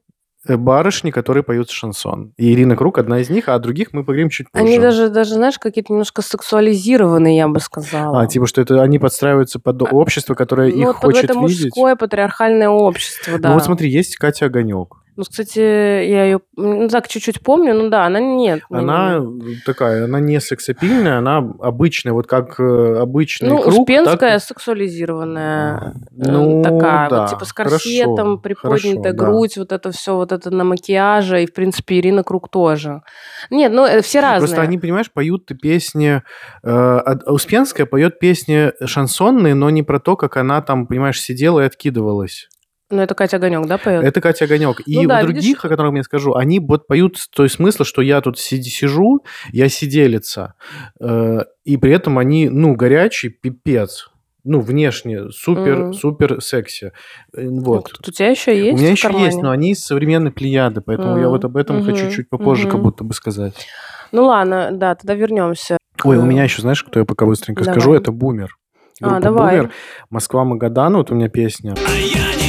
[0.48, 2.34] э, барышни, которые поют шансон.
[2.38, 4.66] И Ирина Круг одна из них, а о других мы поговорим чуть позже.
[4.66, 8.22] Они даже, даже, знаешь, какие-то немножко сексуализированные, я бы сказала.
[8.22, 11.66] А, типа, что это они подстраиваются под общество, которое ну, их вот хочет это видеть.
[11.66, 13.50] мужское патриархальное общество, да.
[13.50, 14.96] Ну вот смотри, есть Катя Огонек.
[15.20, 18.62] Ну, кстати, я ее, ну, так, чуть-чуть помню, ну да, она нет.
[18.70, 19.22] не- Она
[19.66, 23.80] такая, она не сексапильная, она обычная, вот как э, обычный Ну, круг.
[23.80, 29.12] Успенская так- сексуализированная, э, Ну, такая, да, вот типа с хорошо, корсетом, приподнятая хорошо, да.
[29.12, 33.02] грудь, вот это все, вот это на макияже, и, в принципе, Ирина Круг тоже.
[33.50, 34.40] Нет, ну, э, все разные.
[34.48, 36.24] Просто они, понимаешь, поют песни...
[36.64, 41.66] э, Успенская поет песни шансонные, но не про то, как она там, понимаешь, сидела и
[41.66, 42.48] откидывалась.
[42.92, 44.04] Ну, это Катя Огонек, да, поет?
[44.04, 44.82] Это Катя Огонек.
[44.88, 47.48] И Ну да, у других, видишь- о которых я скажу, они вот поют с той
[47.50, 50.54] смысла, что я тут сиди- сижу, я сиделица.
[51.00, 54.10] Э, И при этом они, ну, горячий пипец.
[54.44, 55.94] Ну, внешне супер, Мгм.
[55.94, 56.94] супер секси.
[57.36, 57.92] Э, Ну, Вот.
[57.94, 59.26] тут у тебя еще есть У меня в еще кармане?
[59.26, 61.30] есть, но они из современной плеяды, поэтому я Мгм.
[61.30, 62.12] вот об этом хочу Мгм.
[62.14, 62.84] чуть попозже как Мгм.
[62.84, 63.68] будто бы сказать.
[64.12, 65.78] Ну, ладно, да, тогда вернемся.
[66.04, 67.80] Ой, у меня еще, знаешь, кто я пока быстренько давай.
[67.80, 68.56] скажу, это Бумер.
[69.04, 69.58] А, давай.
[69.58, 69.72] Бумер.
[70.10, 71.76] Москва Магадан, вот у меня песня.
[71.78, 72.49] А я не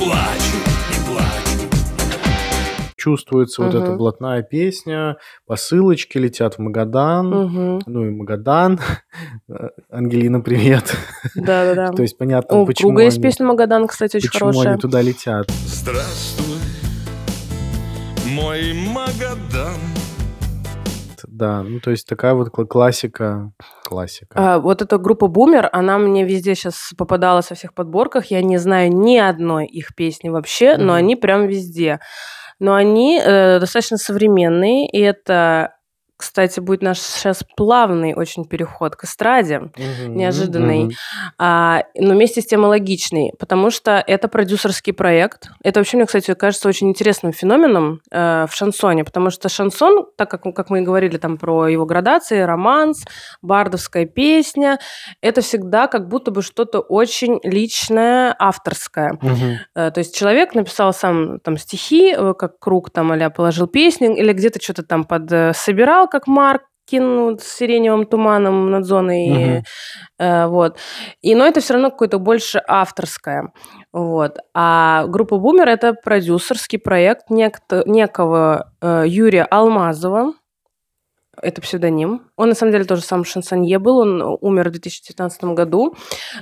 [0.00, 0.56] плачу,
[0.88, 1.70] не плачу
[2.96, 7.28] Чувствуется вот эта блатная песня, посылочки летят в Магадан.
[7.28, 7.82] Мгм.
[7.86, 8.78] Ну и Магадан.
[9.90, 10.94] Ангелина, привет.
[11.34, 11.92] Да-да-да.
[11.92, 14.72] То есть понятно, У почему, Круга есть они, песня Магадан, кстати, очень почему хорошая.
[14.72, 15.50] они туда летят.
[15.50, 16.58] Здравствуй,
[18.26, 19.99] мой Магадан.
[21.40, 23.50] Да, ну то есть такая вот кла- классика.
[23.84, 24.34] Классика.
[24.36, 28.26] А, вот эта группа Бумер, она мне везде сейчас попадала со всех подборках.
[28.26, 30.92] Я не знаю ни одной их песни вообще, но Мгм.
[30.92, 31.98] они прям везде.
[32.58, 35.72] Но они э, достаточно современные, и это,
[36.20, 39.58] кстати, будет наш сейчас плавный очень переход к эстраде.
[39.58, 40.84] Мгм, неожиданный.
[40.84, 40.92] мгм.
[41.38, 45.50] А, но вместе с тем и логичный, потому что это продюсерский проект.
[45.64, 50.30] Это вообще, мне, кстати, кажется очень интересным феноменом э, в шансоне, потому что шансон, так
[50.30, 53.04] как, как мы и говорили там про его градации, романс,
[53.40, 54.78] бардовская песня,
[55.22, 59.18] это всегда как будто бы что-то очень личное, авторское.
[59.22, 59.58] Мгм.
[59.74, 64.14] Э, То есть человек написал сам там стихи, э, как круг там, а положил песни,
[64.18, 65.52] или где-то что-то там под э,
[66.10, 69.28] как Маркин ну, с сиреневым туманом над зоной.
[69.28, 69.64] Мгм.
[70.18, 70.78] э, вот.
[71.22, 73.52] И, но это все равно какое-то больше авторское.
[73.92, 74.38] Вот.
[74.54, 80.34] А группа Бумер это продюсерский проект некто, некого э, Юрия Алмазова.
[81.40, 82.22] Это псевдоним.
[82.36, 83.98] Он, на самом деле, тоже сам шансонье был.
[83.98, 85.94] Он умер в 2019 году.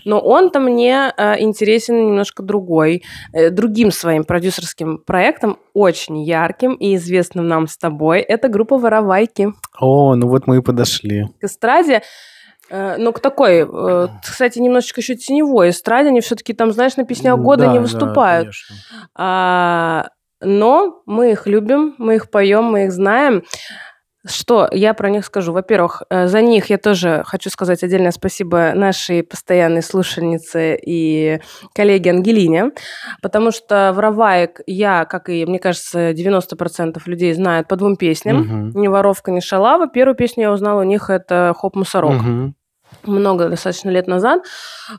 [0.05, 6.97] Но он-то мне э, интересен немножко другой, э, другим своим продюсерским проектом, очень ярким и
[6.97, 8.21] известным нам с тобой.
[8.21, 9.53] Это группа «Воровайки».
[9.79, 11.27] О, ну вот мы и подошли.
[11.41, 12.03] К эстраде
[12.71, 17.05] э, ну, к такой, э, кстати, немножечко еще теневой эстраде, они все-таки там, знаешь, на
[17.05, 18.45] песнях года Да, не да, выступают.
[18.47, 18.77] конечно.
[19.15, 20.09] А,
[20.41, 23.43] но мы их любим, мы их поем, мы их знаем.
[24.29, 25.53] Что я про них скажу?
[25.53, 31.41] Во-первых, э, за них я тоже хочу сказать отдельное спасибо нашей постоянной слушательнице и
[31.75, 32.71] коллеге Ангелине,
[33.23, 38.39] потому что Вороваек я, как и, мне кажется, 90% людей знают по двум песням.
[38.39, 38.81] Мгм.
[38.81, 39.89] «Ни воровка, ни шалава».
[39.89, 42.55] Первую песню я узнала у них, это «Хоп Мусорок» Мгм.
[43.05, 44.43] Много достаточно лет назад,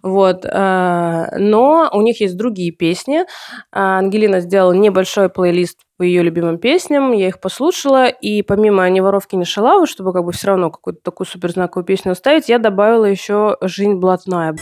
[0.01, 3.25] вот, э, но у них есть другие песни.
[3.71, 9.01] А, Ангелина сделала небольшой плейлист по ее любимым песням, я их послушала, и помимо «Ни
[9.01, 13.05] воровки, ни шалавы», чтобы как бы все равно какую-то такую суперзнаковую песню оставить, я добавила
[13.05, 14.55] еще «Жизнь блатная».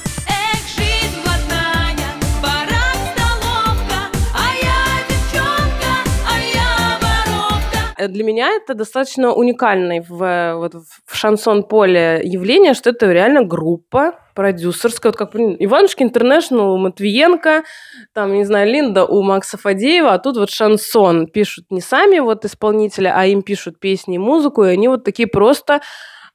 [7.98, 14.20] Для меня это достаточно уникальное в, э, вот, в шансон-поле явление, что это реально группа
[14.36, 17.64] продюсерская, вот как Иванушки Интернешнл Матвиенко,
[18.14, 22.46] там, не знаю, Линда у Макса Фадеева, а тут вот шансон пишут не сами вот
[22.46, 25.82] исполнители, а им пишут песни и музыку, и они вот такие просто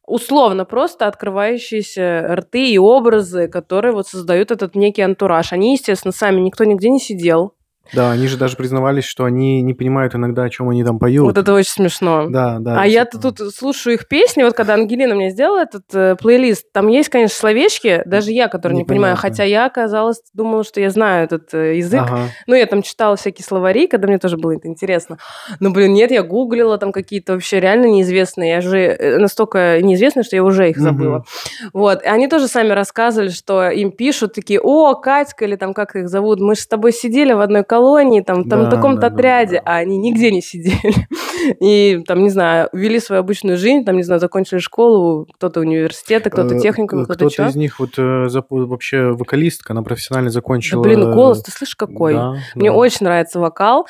[0.05, 5.53] условно просто открывающиеся рты и образы, которые вот создают этот некий антураж.
[5.53, 7.55] Они, естественно, сами никто нигде не сидел.
[7.92, 11.25] Да, они же даже признавались, что они не понимают иногда, о чем они там поют.
[11.25, 12.27] Вот это очень смешно.
[12.29, 12.81] Да, да.
[12.81, 16.88] А я-то тут слушаю их песни, вот когда Ангелина мне сделала этот э, плейлист, там
[16.88, 21.25] есть, конечно, словечки, даже я, который не понимаю, хотя я, оказалось, думала, что я знаю
[21.25, 22.03] этот э, язык.
[22.03, 22.29] Ага.
[22.47, 25.18] Ну, я там читала всякие словари, когда мне тоже было это интересно.
[25.61, 28.51] Но, блин, нет, я гуглила там какие-то вообще реально неизвестные.
[28.51, 31.25] Я же э, настолько неизвестная, что я уже их забыла.
[31.73, 32.03] Вот.
[32.03, 36.09] И они тоже сами рассказывали, что им пишут такие, о, Катька, или там как их
[36.09, 39.08] зовут, мы же с тобой сидели в одной колонии, там, там Да, в таком-то да,
[39.08, 39.62] да, отряде, да.
[39.64, 41.06] а они нигде не сидели.
[41.61, 46.28] И там, не знаю, вели свою обычную жизнь, там, не знаю, закончили школу, кто-то университеты,
[46.28, 47.46] кто-то Э, техникум, э, кто-то что.
[47.46, 50.82] из них вот э, вообще вокалистка, она профессионально Да, закончила...
[50.82, 52.12] блин, голос, ты слышишь, какой?
[52.12, 53.87] Да, Мне да, очень нравится вокал.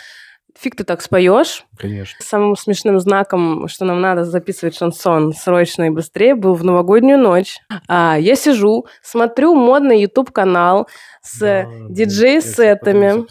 [0.58, 1.64] Фиг ты так споешь.
[1.76, 2.24] Конечно.
[2.24, 7.56] Самым смешным знаком, что нам надо записывать шансон срочно и быстрее, был в новогоднюю ночь.
[7.88, 10.88] А, я сижу, смотрю модный YouTube-канал
[11.22, 13.26] с Да, диджей-сетами.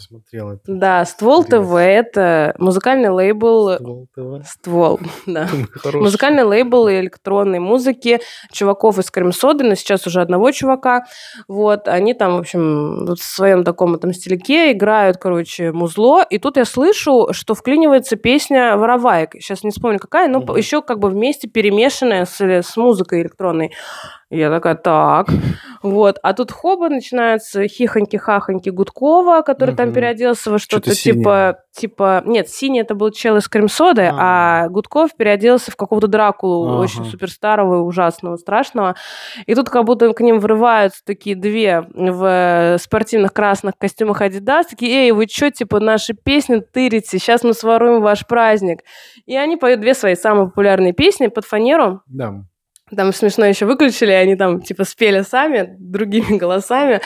[0.66, 4.48] Да, Ствол ТВ это музыкальный лейбл Ствол ТВ.
[4.48, 5.48] Ствол, да.
[5.92, 11.04] Музыкальный лейбл электронной музыки чуваков из Кремсоды, но сейчас уже одного чувака.
[11.48, 16.22] Вот, они там, в общем, в своем таком этом стиляке играют, короче, музло.
[16.28, 19.32] И тут я слышу, что вклинивается песня «Вороваек».
[19.34, 20.56] Сейчас не вспомню какая, но Мгм.
[20.56, 23.72] еще как бы вместе перемешанная с, с музыкой электронной.
[24.34, 25.28] Я такая, так,
[25.82, 26.18] вот.
[26.22, 32.22] А тут хоба начинается хихоньки-хахоньки Гудкова, который там переоделся во что-то типа, типа...
[32.24, 34.68] Нет, синий это был чел из Кремсоды, а, А.
[34.70, 36.78] Гудков переоделся в какого-то Дракулу, Ага.
[36.80, 38.94] очень суперстарого и ужасного, страшного.
[39.44, 44.92] И тут как будто к ним врываются такие две в спортивных красных костюмах Адидас, такие,
[44.92, 48.80] эй, вы что, типа, наши песни тырите, сейчас мы своруем ваш праздник.
[49.26, 52.00] И они поют две свои самые популярные песни под фанеру.
[52.06, 52.44] Да.
[52.96, 57.00] Там смешно еще выключили, они там типа спели сами другими голосами,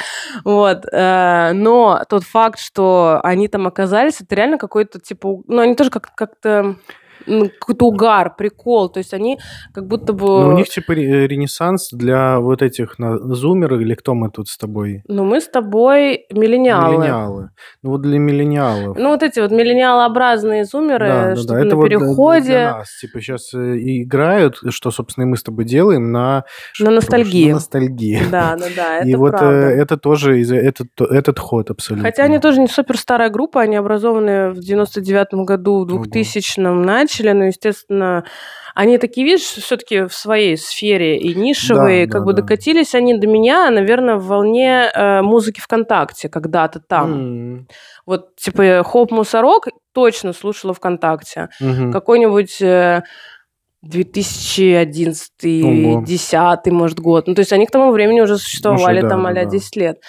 [0.44, 0.84] вот.
[0.90, 5.90] э, Но тот факт, что они там оказались, это реально какой-то типа, ну они тоже
[5.90, 6.76] как- как-то
[7.24, 9.38] какой-то угар, прикол, то есть они
[9.72, 10.26] как будто бы...
[10.26, 14.48] Ну, у них типа ре- ренессанс для вот этих на, зумеров, или кто мы тут
[14.48, 15.02] с тобой?
[15.08, 16.96] Ну, мы с тобой миллениалы.
[16.98, 17.50] Миллениалы.
[17.82, 18.96] Ну, вот для миллениалов.
[18.98, 21.54] Ну, вот эти вот миллениалообразные зумеры, Да, да, что да.
[21.54, 22.98] на Это для- переходе, для нас.
[23.00, 26.44] Типа сейчас играют, что, собственно, и мы с тобой делаем, на...
[26.80, 27.48] на ностальгии.
[27.48, 28.20] На ностальгии.
[28.30, 29.56] Да, да, да, это И вот э, правда.
[29.68, 32.08] это тоже из этот, этот ход абсолютно.
[32.08, 36.04] Хотя они тоже не супер старая группа, они образованы в 99-м году, в Ого.
[36.04, 38.24] 2000-м начали, но, естественно,
[38.74, 42.42] они такие, видишь, все-таки в своей сфере и нишевые, Да, как да, бы да.
[42.42, 47.12] докатились они до меня, наверное, в волне э, музыки ВКонтакте когда-то там.
[47.12, 47.68] М,
[48.06, 51.48] Вот, типа, Хоп Мусорок точно слушала ВКонтакте.
[51.60, 51.92] мгм.
[51.92, 52.60] Какой-нибудь...
[52.60, 53.02] э,
[53.82, 55.30] 2011
[55.64, 56.02] Ого.
[56.04, 57.28] 10 может, год.
[57.28, 59.44] Ну, то есть они к тому времени уже существовали Уже, да, там а да.
[59.44, 60.00] 10 лет.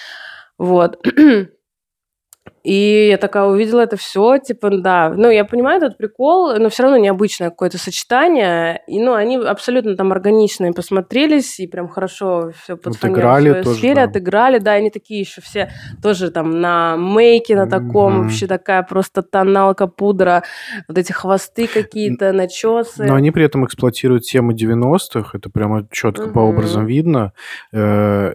[0.58, 0.98] Вот.
[2.68, 5.10] И я такая увидела это все, типа, да.
[5.16, 8.82] Ну, я понимаю этот прикол, но все равно необычное какое-то сочетание.
[8.88, 13.64] И, ну, они абсолютно там органичные посмотрелись, и прям хорошо все подфонили Отыграли в своей
[13.64, 14.04] тоже, сфере, да.
[14.04, 15.70] отыграли, да, они такие еще все
[16.04, 18.22] тоже там на мейке, на таком, Мгм.
[18.24, 20.44] вообще такая просто тоналка, пудра,
[20.90, 23.06] вот эти хвосты какие-то, начесы.
[23.06, 26.50] Но они при этом эксплуатируют темы 90-х, это прямо четко по Мгм.
[26.50, 27.32] образам видно.
[27.72, 28.34] Э,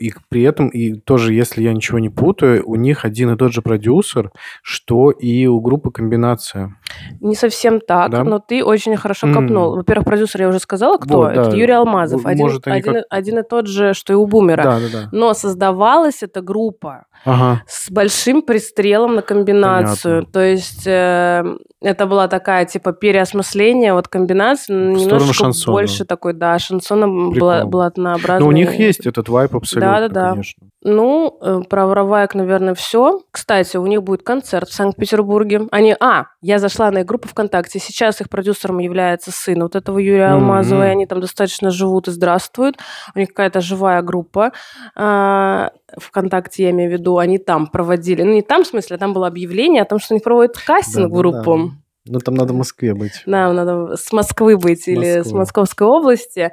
[0.00, 3.51] И при этом, и тоже, если я ничего не путаю, у них один и тот
[3.52, 4.30] же продюсер,
[4.62, 6.76] что и у группы «Комбинация».
[7.20, 8.24] Не совсем так, Да?
[8.24, 9.76] но ты очень хорошо копнул.
[9.76, 11.16] Во-первых, продюсер я уже сказала, кто.
[11.18, 11.56] Вот, это да.
[11.56, 12.26] Юрий Алмазов.
[12.26, 14.62] Один, может, один, как- один и тот же, что и у Бумера.
[14.62, 15.08] Да, да, да.
[15.12, 17.62] Но создавалась эта группа Ага.
[17.66, 20.22] с большим пристрелом на комбинацию.
[20.24, 20.32] Понятно.
[20.32, 21.44] То есть э,
[21.80, 25.72] это была такая типа переосмысление вот комбинации, В немножечко шансона.
[25.72, 28.40] больше такой, да, шансона была, была однообразная.
[28.40, 30.30] Но у них есть этот вайп абсолютно, Да-да-да.
[30.32, 30.68] конечно.
[30.84, 33.20] Ну, э, про Вороваек, наверное, все.
[33.30, 35.68] Кстати, у них будет концерт в Санкт-Петербурге.
[35.70, 37.78] Они, а, я зашла на их группу ВКонтакте.
[37.78, 40.32] Сейчас их продюсером является сын вот этого Юрия.
[40.32, 42.78] Алмазова, и они там достаточно живут и здравствуют.
[43.14, 44.52] У них какая-то живая группа.
[44.96, 48.22] а, ВКонтакте, я имею в виду, они там проводили.
[48.22, 51.10] Ну, не там, в смысле, а там было объявление о том, что они проводят кастинг
[51.10, 51.42] в Да-да-да.
[51.42, 51.72] группу.
[52.04, 53.22] Ну, там надо в Москве быть.
[53.26, 55.30] Нам надо с Москвы быть или с.
[55.30, 56.50] Московской области.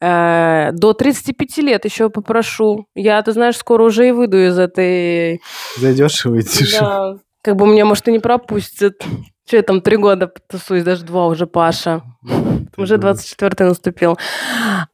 [0.00, 2.86] Э, До 35 лет еще попрошу.
[2.94, 5.40] Я, ты знаешь, скоро уже и выйду из этой...
[5.76, 6.78] Зайдешь и выйдешь.
[6.78, 7.16] Да.
[7.42, 9.04] Как бы меня, может, и не пропустят.
[9.46, 12.02] Че я там три года тусуюсь, даже два уже, Паша.
[12.76, 14.16] Уже 24-й наступил.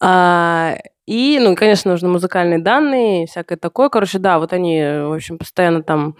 [0.01, 3.91] А, и, ну, конечно, нужны музыкальные данные, всякое такое.
[3.91, 6.17] Короче, да, вот они, в общем, постоянно там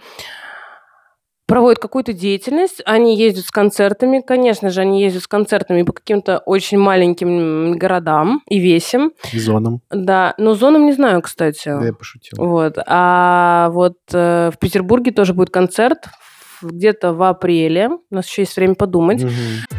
[1.49, 6.37] проводят какую-то деятельность, они ездят с концертами, конечно же, они ездят с концертами по каким-то
[6.45, 9.81] очень маленьким городам и весим, Зоном.
[9.89, 11.67] да, но зонам не знаю, кстати.
[11.67, 12.37] Да, я пошутил.
[12.37, 12.77] Вот.
[12.85, 16.05] А вот э, в Петербурге тоже будет концерт
[16.61, 17.89] где-то в апреле.
[18.11, 19.23] У нас еще есть время подумать.
[19.23, 19.78] Мгм.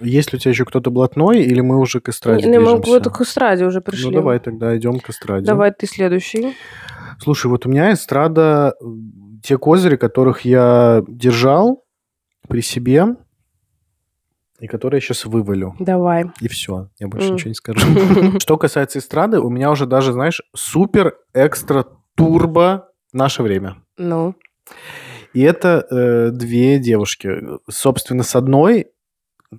[0.00, 3.10] Есть ли у тебя еще кто-то блатной, или мы уже к эстраде Не, мы движемся?
[3.10, 4.06] к эстраде уже пришли.
[4.06, 5.46] Ну, давай тогда идем к эстраде.
[5.46, 6.54] Давай ты следующий.
[7.20, 8.74] Слушай, вот у меня эстрада,
[9.42, 11.84] те козыри, которых я держал
[12.48, 13.16] при себе,
[14.60, 15.74] и которые я сейчас вывалю.
[15.78, 16.26] Давай.
[16.40, 17.34] И все, я больше М.
[17.34, 17.80] ничего не скажу.
[18.40, 23.76] Что касается эстрады, у меня уже даже, знаешь, супер экстра турбо наше время.
[23.96, 24.34] Ну.
[25.32, 27.30] И это э, две девушки.
[27.70, 28.86] Собственно, с одной,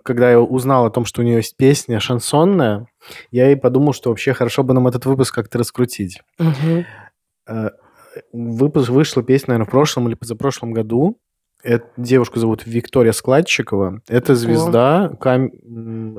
[0.04, 2.88] когда я узнал о том, что у нее есть песня шансонная,
[3.32, 6.22] я и подумал, что вообще хорошо бы нам этот выпуск как-то раскрутить.
[7.48, 7.70] Э,
[8.34, 11.18] Выпуск вышла песня, наверное, в прошлом или позапрошлом году.
[11.64, 14.02] Эту девушку зовут Виктория Складчикова.
[14.08, 15.52] Это звезда кам-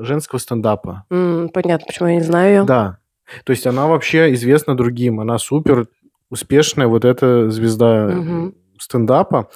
[0.03, 1.03] женского стендапа.
[1.09, 2.63] Понятно, почему я не знаю ее.
[2.63, 2.97] Да.
[3.43, 5.19] То есть она вообще известна другим.
[5.19, 5.87] Она супер
[6.29, 8.55] успешная вот эта звезда Мгм.
[8.79, 9.49] стендапа.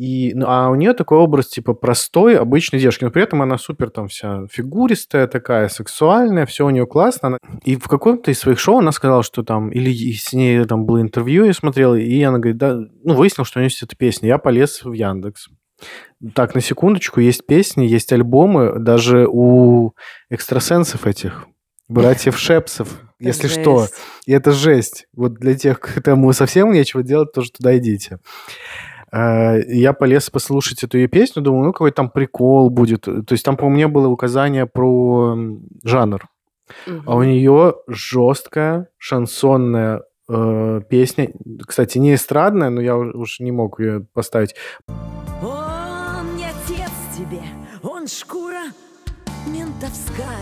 [0.00, 3.04] И, ну, а у нее такой образ, типа, простой, обычной девушки.
[3.04, 7.28] Но при этом она супер там вся фигуристая такая, сексуальная, все у нее классно.
[7.28, 10.86] Она- И в каком-то из своих шоу она сказала, что там, или с ней там
[10.86, 13.94] было интервью, я смотрел, и она говорит, да, ну, выяснил, что у нее есть эта
[13.94, 14.28] песня.
[14.28, 15.48] Я полез в Яндекс.
[16.34, 19.92] Так, на секундочку, есть песни, есть альбомы, даже у
[20.30, 21.46] экстрасенсов этих,
[21.88, 23.86] братьев Шепсов, если что.
[24.24, 25.06] И это жесть.
[25.14, 28.18] Вот для тех, кому совсем нечего делать, тоже туда идите.
[29.12, 33.02] Э, Я полез послушать эту ее песню, думаю, ну, какой там прикол будет.
[33.02, 35.36] То есть там, по-моему, не было указания про
[35.84, 36.26] жанр.
[37.06, 41.30] А у нее жесткая шансонная э, песня.
[41.66, 44.54] Кстати, не эстрадная, но я уж не мог ее поставить.
[45.42, 47.42] Он не отец тебе,
[47.82, 48.70] он шкура
[49.46, 50.36] ментовская.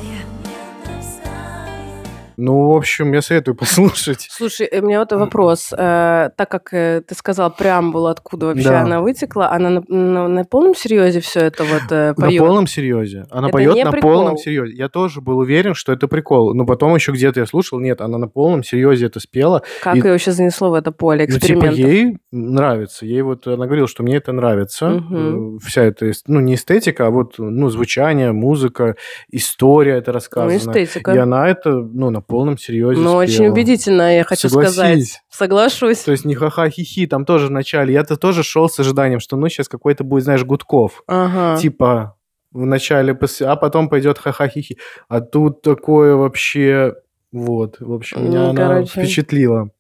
[2.40, 4.28] Ну, в общем, я советую послушать.
[4.30, 5.72] Слушай, э, у меня вот вопрос.
[5.76, 8.82] Э, так как э, ты сказал преамбулу, откуда вообще Да.
[8.82, 12.38] она вытекла, она на, на- на полном серьезе все это вот э, На поет?
[12.40, 13.26] полном серьезе.
[13.30, 14.12] Она Это поет не на прикол.
[14.12, 14.74] полном серьезе.
[14.76, 16.54] Я тоже был уверен, что это прикол.
[16.54, 19.62] Но потом еще где-то я слушал, нет, она на полном серьезе это спела.
[19.82, 21.78] Как И- ее вообще занесло в это поле Ну, типа, экспериментов?
[21.78, 23.04] ей нравится.
[23.04, 24.88] Ей вот она говорила, что мне это нравится.
[24.90, 25.56] Мгм.
[25.56, 28.94] Э, Вся эта, эс- ну, не эстетика, а вот, ну, звучание, музыка,
[29.32, 30.56] история это Ну, рассказана.
[30.56, 31.12] эстетика.
[31.12, 34.72] И она это, ну, на полном серьезе Ну, очень убедительно, я хочу Согласись.
[34.74, 35.20] сказать.
[35.30, 35.98] Соглашусь.
[35.98, 37.92] То есть не ха-ха-хи-хи, там тоже в начале.
[37.92, 41.02] Я-то тоже шел с ожиданием, что, ну, сейчас какой-то будет, знаешь, Гудков.
[41.08, 41.60] Ага.
[41.60, 42.14] Типа
[42.52, 44.78] в начале, а потом пойдет ха-ха-хи-хи.
[45.08, 46.94] А тут такое вообще...
[47.32, 48.90] Вот, в общем, меня Ну, она короче.
[49.00, 49.70] впечатлила.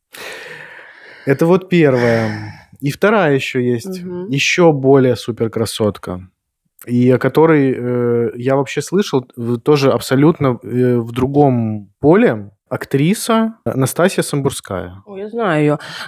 [1.24, 2.54] Это вот первая.
[2.80, 4.02] И вторая еще есть.
[4.02, 4.28] Мгм.
[4.28, 6.28] Еще более супер красотка.
[6.88, 12.50] И о которой э, я вообще слышал э, тоже абсолютно э, в другом поле.
[12.70, 15.02] Актриса Настасья Самбурская.
[15.16, 15.60] Я знаю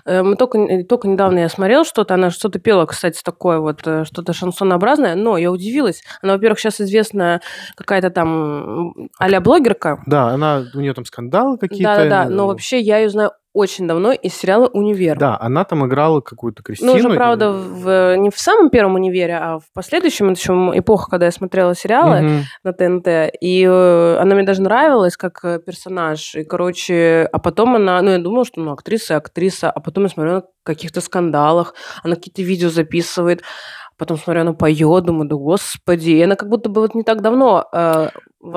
[0.05, 0.23] ее.
[0.23, 4.05] Мы только, э, только недавно я смотрела что-то, она что-то пела, кстати, такое вот, э,
[4.05, 6.03] что-то шансонообразное, но я удивилась.
[6.21, 7.41] Она, во-первых, сейчас известная
[7.77, 10.03] какая-то там а блогерка.
[10.07, 11.95] Да, она, у нее там скандалы какие-то.
[11.97, 15.19] Да-да-да, но вообще я ее знаю очень давно из сериала «Универ».
[15.19, 16.93] Да, она там играла какую-то Кристину.
[16.93, 21.11] Ну, уже, правда, в, не в самом первом «Универе», а в последующем, это еще эпоха,
[21.11, 22.45] когда я смотрела сериалы угу.
[22.65, 26.35] на ТНТ, и э, она мне даже нравилась как э, персонаж.
[26.35, 30.11] И, короче, а потом она, ну, я думала, что, ну, актриса, актриса, а потом я
[30.11, 33.43] смотрю на каких-то скандалах, она какие-то видео записывает,
[34.01, 37.21] потом смотрю, она поет, думаю, да господи, и она как будто бы вот не так
[37.21, 38.09] давно э,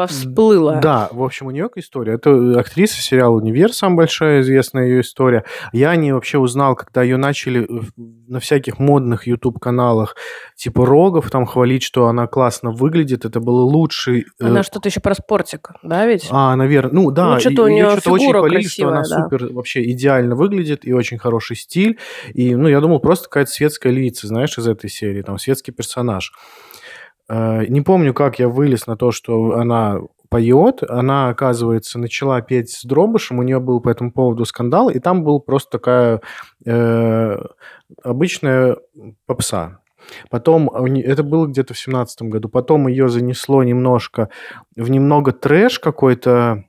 [0.08, 0.80] всплыла.
[0.80, 2.14] Да, в общем, у нее история.
[2.14, 5.44] Это э, актриса сериала «Универ», самая большая известная ее история.
[5.74, 7.68] Я о ней вообще узнал, когда ее начали
[7.98, 10.16] на всяких модных YouTube-каналах,
[10.56, 13.26] типа Рогов, там хвалить, что она классно выглядит.
[13.26, 14.26] Это было лучший...
[14.40, 14.64] Э, она э...
[14.64, 16.28] что-то еще про спортик, да, ведь?
[16.32, 16.94] А, наверное.
[16.94, 17.34] Ну, да.
[17.34, 19.30] Ну, что-то у нее что-то очень хвалили, красивая, что она да.
[19.30, 22.00] супер вообще идеально выглядит и очень хороший стиль.
[22.34, 26.32] И, ну, я думал, просто какая-то светская львица, знаешь, из этой серии, там, светский персонаж.
[27.30, 30.00] Э, не помню, как я вылез на то, что она
[30.30, 30.82] поет.
[30.90, 35.24] Она, оказывается, начала петь с Дробышем, у нее был по этому поводу скандал, и там
[35.24, 36.22] был просто такая
[36.66, 37.38] э,
[38.04, 38.78] обычная
[39.28, 39.80] попса.
[40.32, 44.30] Потом, это было где-то в семнадцатом году, потом ее занесло немножко
[44.76, 46.66] в немного трэш какой-то.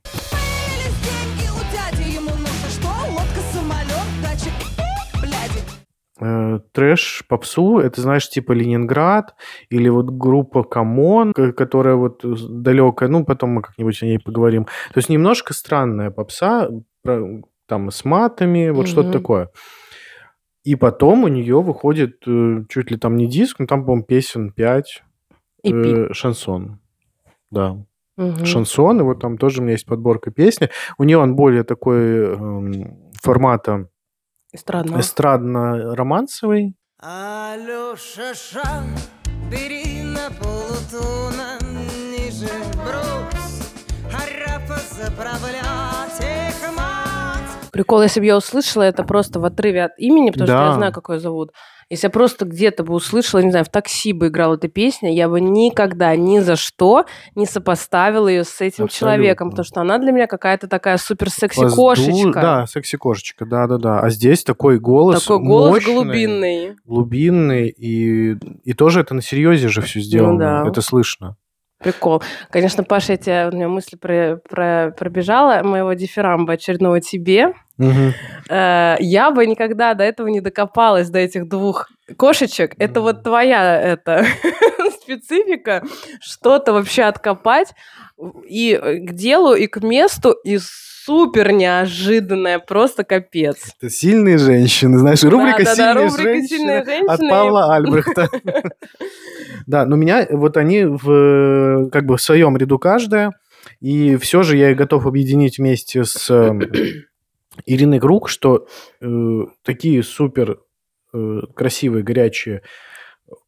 [6.24, 9.34] Э, трэш попсу, это, знаешь, типа Ленинград
[9.68, 14.64] или вот группа Камон, которая вот далекая, ну, потом мы как-нибудь о ней поговорим.
[14.64, 16.68] То есть немножко странная попса,
[17.66, 18.88] там с матами, вот mm-hmm.
[18.88, 19.50] что-то такое.
[20.64, 24.50] И потом у нее выходит э, чуть ли там не диск, но там, по-моему, песен
[24.50, 25.02] 5,
[25.64, 26.80] э, шансон.
[27.50, 27.84] Да.
[28.16, 28.44] Угу.
[28.46, 30.70] Шансон, и вот там тоже у меня есть подборка песни.
[30.98, 32.36] У нее он более такой э,
[33.20, 33.88] формата
[34.54, 35.00] Эстрадного.
[35.00, 36.76] Эстрадно-романсовый.
[37.00, 38.94] Алёша Шан,
[39.50, 41.58] бери на полутона
[42.12, 43.72] ниже брось,
[44.14, 47.70] арапа заправлять их мать.
[47.72, 50.56] Прикол, если бы я услышала это просто в отрыве от имени, потому да.
[50.56, 51.50] что я знаю, какой зовут.
[51.90, 55.28] Если я просто где-то бы услышала, не знаю, в такси бы играла эта песня, я
[55.28, 57.04] бы никогда ни за что
[57.34, 58.96] не сопоставила ее с этим Абсолютно.
[58.96, 62.40] человеком, потому что она для меня какая-то такая супер секси-кошечка.
[62.40, 64.00] Да, секси-кошечка, да-да-да.
[64.00, 66.76] А здесь такой голос Такой голос мощный, глубинный.
[66.84, 70.32] Глубинный, и, и тоже это на серьезе же все сделано.
[70.32, 70.68] Ну, да.
[70.68, 71.36] Это слышно.
[71.84, 72.22] Прикол.
[72.50, 77.52] Конечно, Паша, я тебя, у меня мысль про, про, пробежала, моего дифирамба очередного тебе.
[77.78, 78.12] Угу.
[78.48, 82.74] Я бы никогда до этого не докопалась, до этих двух кошечек.
[82.78, 84.24] Это вот твоя это
[85.02, 85.84] специфика,
[86.20, 87.74] что-то вообще откопать
[88.48, 90.58] и к делу, и к месту, и
[91.04, 93.74] супер неожиданная, просто капец.
[93.78, 98.28] Это сильные женщины, знаешь, рубрика, да, да, «Сильные, женщины» женщины от Павла Альбрехта.
[99.66, 103.32] Да, но меня вот они в как бы в своем ряду каждая,
[103.80, 106.60] и все же я готов объединить вместе с эм,
[107.64, 108.66] Ириной Круг, что
[109.00, 110.60] э, такие супер
[111.14, 112.60] э, красивые, горячие,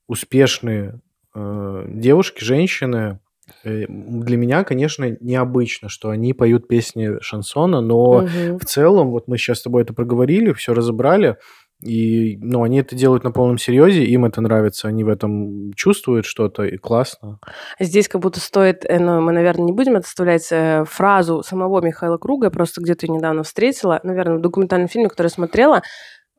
[0.07, 1.01] успешные
[1.35, 3.21] э, девушки, женщины,
[3.65, 8.59] для меня, конечно, необычно, что они поют песни шансона, но угу.
[8.59, 11.37] в целом, вот мы сейчас с тобой это проговорили, все разобрали,
[11.83, 16.25] и, ну, они это делают на полном серьезе, им это нравится, они в этом чувствуют
[16.25, 17.39] что-то, и классно.
[17.79, 22.17] Здесь как будто стоит, э, ну, мы, наверное, не будем отставлять э, фразу самого Михаила
[22.17, 25.83] Круга, я просто где-то недавно встретила, наверное, в документальном фильме, который я смотрела,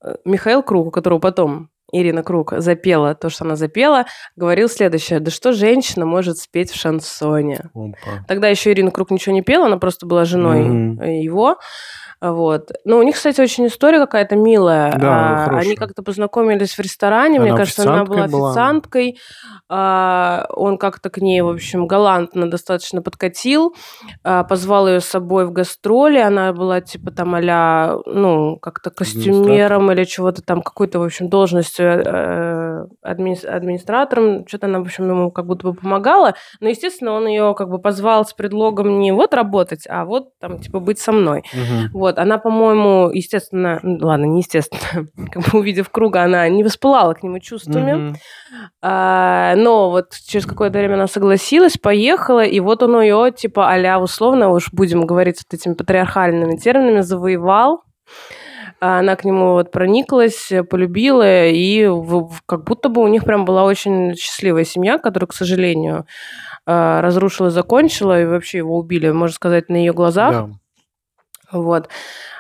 [0.04, 5.20] э, Михаил Круг, у которого потом Ирина Круг запела то, что она запела, говорил следующее.
[5.20, 7.70] Да что женщина может спеть в шансоне?
[7.74, 8.26] Опа.
[8.28, 11.20] Тогда еще Ирина Круг ничего не пела, она просто была женой mm-hmm.
[11.22, 11.58] его.
[12.20, 12.72] Вот.
[12.84, 14.92] Ну, у них, кстати, очень история какая-то милая.
[14.98, 17.38] Да, а, они как-то познакомились в ресторане.
[17.38, 19.20] Она Мне кажется, она была официанткой.
[19.70, 23.76] А, он как-то к ней, в общем, галантно достаточно подкатил.
[24.24, 26.18] А, позвал ее с собой в гастроли.
[26.18, 31.86] Она была типа там а ну, как-то костюмером или чего-то там, какой-то, в общем, должностью
[31.86, 32.57] э,
[33.02, 33.38] адми...
[33.46, 34.48] администратором.
[34.48, 36.36] Что-то она, в общем, ему как будто бы помогала.
[36.60, 40.60] Но, естественно, он ее как бы позвал с предлогом не вот работать, а вот там,
[40.60, 41.44] типа, быть со мной.
[41.54, 42.00] Угу.
[42.00, 47.14] Вот, она, по-моему, естественно, ну, ладно, не естественно, как бы увидев круга, она не воспылала
[47.14, 47.92] к нему чувствами.
[47.92, 48.16] Mm-hmm.
[48.82, 54.00] А, но вот через какое-то время она согласилась, поехала, и вот он ее, типа, а
[54.00, 57.84] условно, уж будем говорить вот этими патриархальными терминами, завоевал.
[58.80, 61.90] А она к нему вот прониклась, э, полюбила, и
[62.46, 66.06] как будто бы у них прям была очень счастливая семья, которая, к сожалению,
[66.66, 70.32] а, разрушила, закончила, и вообще его убили, можно сказать, на ее глазах.
[70.32, 70.50] Да.
[71.52, 71.90] Вот.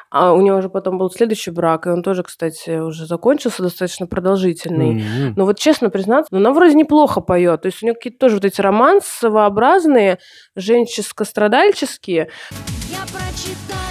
[0.09, 4.07] А у него же потом был следующий брак, и он тоже, кстати, уже закончился, достаточно
[4.07, 5.01] продолжительный.
[5.01, 5.33] М.
[5.35, 7.63] Но вот честно признаться, ну, она вроде неплохо поет.
[7.63, 10.19] То есть у нее какие-то тоже вот эти романсовообразные,
[10.55, 12.29] женческо-страдальческие.
[12.89, 13.86] Я прочитаю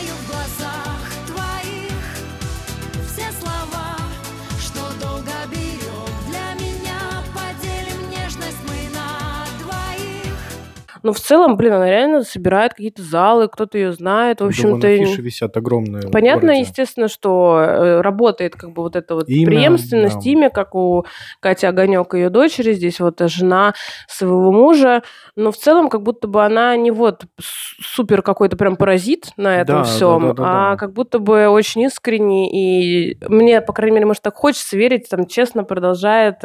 [11.06, 14.38] Но в целом, блин, она реально собирает какие-то залы, кто-то ее знает.
[14.38, 16.02] В вон общем-то, афиши висят огромные.
[16.10, 20.28] Понятно, естественно, что э, работает как бы вот эта вот Имя, преемственность, да.
[20.28, 21.06] имя, как у
[21.38, 23.74] Кати Огонек, ее дочери, здесь вот э, жена
[24.08, 25.04] своего мужа,
[25.36, 29.76] но в целом как будто бы она не вот супер какой-то прям паразит на этом
[29.76, 30.76] Да, всем, да, да, да, а да.
[30.76, 35.28] как будто бы очень искренне и мне, по крайней мере, может так хочется верить, там
[35.28, 36.38] честно продолжает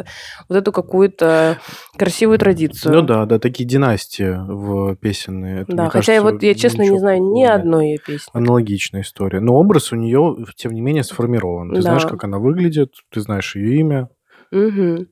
[0.48, 1.58] вот эту какую-то
[1.98, 2.94] красивую традицию.
[2.94, 5.62] Ну да, да, такие династии в песенные.
[5.62, 8.30] Это, Да, хотя я кажется, вот я честно не знаю ни одной ее песни.
[8.32, 9.40] Аналогичная история.
[9.40, 11.70] Но образ у нее, тем не менее, сформирован.
[11.70, 11.82] Ты Да.
[11.82, 14.08] знаешь, как она выглядит, ты знаешь ее имя.
[14.52, 15.08] Мгм.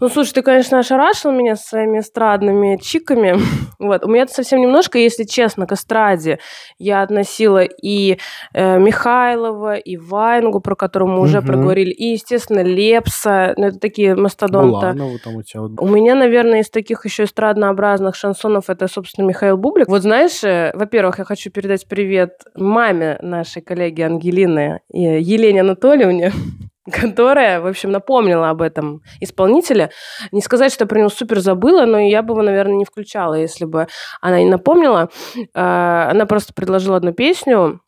[0.00, 3.36] Ну, слушай, ты, конечно, ошарашил меня своими эстрадными чиками.
[3.80, 4.04] Вот.
[4.04, 6.40] У меня совсем немножко, если честно, к эстраде
[6.80, 8.18] я относила и
[8.52, 11.46] э, Михайлова, и Вайнгу, про которого мы уже Мгм.
[11.46, 13.54] проговорили, и, естественно, Лепса.
[13.56, 14.94] Ну, это такие мастодонта.
[14.94, 15.60] Буланова там у тебя.
[15.60, 15.72] вот.
[15.80, 19.86] У меня, наверное, из таких еще эстраднообразных шансонов это, собственно, Михаил Бублик.
[19.86, 26.32] Вот знаешь, э, во-первых, я хочу передать привет маме нашей коллеги Ангелины и Елене Анатольевне,
[26.92, 29.90] которая, в общем, напомнила об этом исполнителе.
[30.32, 33.34] Не сказать, что я про него супер забыла, но я бы его, наверное, не включала,
[33.34, 33.86] если бы
[34.20, 35.10] она не напомнила.
[35.54, 37.80] Э, Она просто предложила одну песню.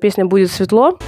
[0.00, 0.98] Песня «Будет светло».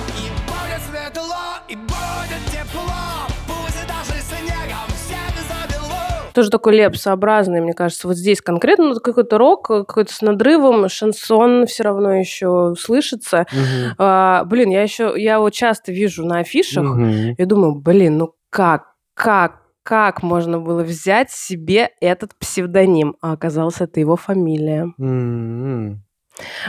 [6.35, 11.66] Тоже такой лепсообразный, мне кажется, вот здесь конкретно ну, какой-то рок, какой-то с надрывом, шансон
[11.66, 13.47] все равно еще слышится.
[13.53, 13.95] Мгм.
[13.99, 17.35] А, блин, я еще, я его часто вижу на афишах Мгм.
[17.39, 23.16] и думаю, блин, ну как, как, как можно было взять себе этот псевдоним?
[23.20, 24.93] А оказалось, это его фамилия.
[24.99, 26.03] М-м.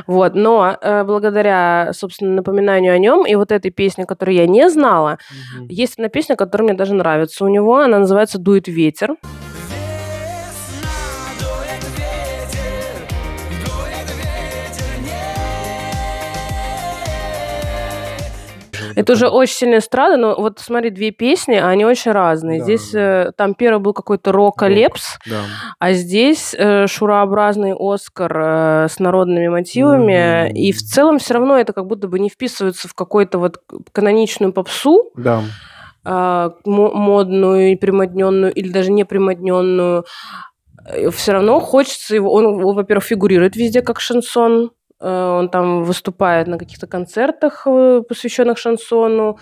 [0.05, 4.70] Вот, но э, благодаря, собственно, напоминанию о нем и вот этой песне, которую я не
[4.70, 5.18] знала,
[5.57, 5.68] Мгм.
[5.70, 9.16] есть одна песня, которая мне даже нравится у него, она называется «Дует ветер».
[18.96, 22.60] Это уже очень сильная эстрада, но вот смотри, две песни, а они очень разные.
[22.60, 23.00] Да, здесь да.
[23.28, 25.41] э, там первый был какой-то рок-лепс, Да.
[25.80, 30.46] а здесь э, шурообразный Оскар э, с народными мотивами.
[30.48, 30.56] Мгм.
[30.56, 33.58] И в целом все равно это как будто бы не вписывается в какую-то вот
[33.91, 35.41] каноничную попсу, Да.
[36.06, 36.52] мо-
[36.93, 40.06] модную и примодненную, или даже не примодненную.
[41.12, 42.32] Все равно хочется его...
[42.32, 44.72] Он, во-первых, фигурирует везде как шансон.
[45.06, 49.38] Э, Он там выступает на каких-то концертах, э, посвященных шансону.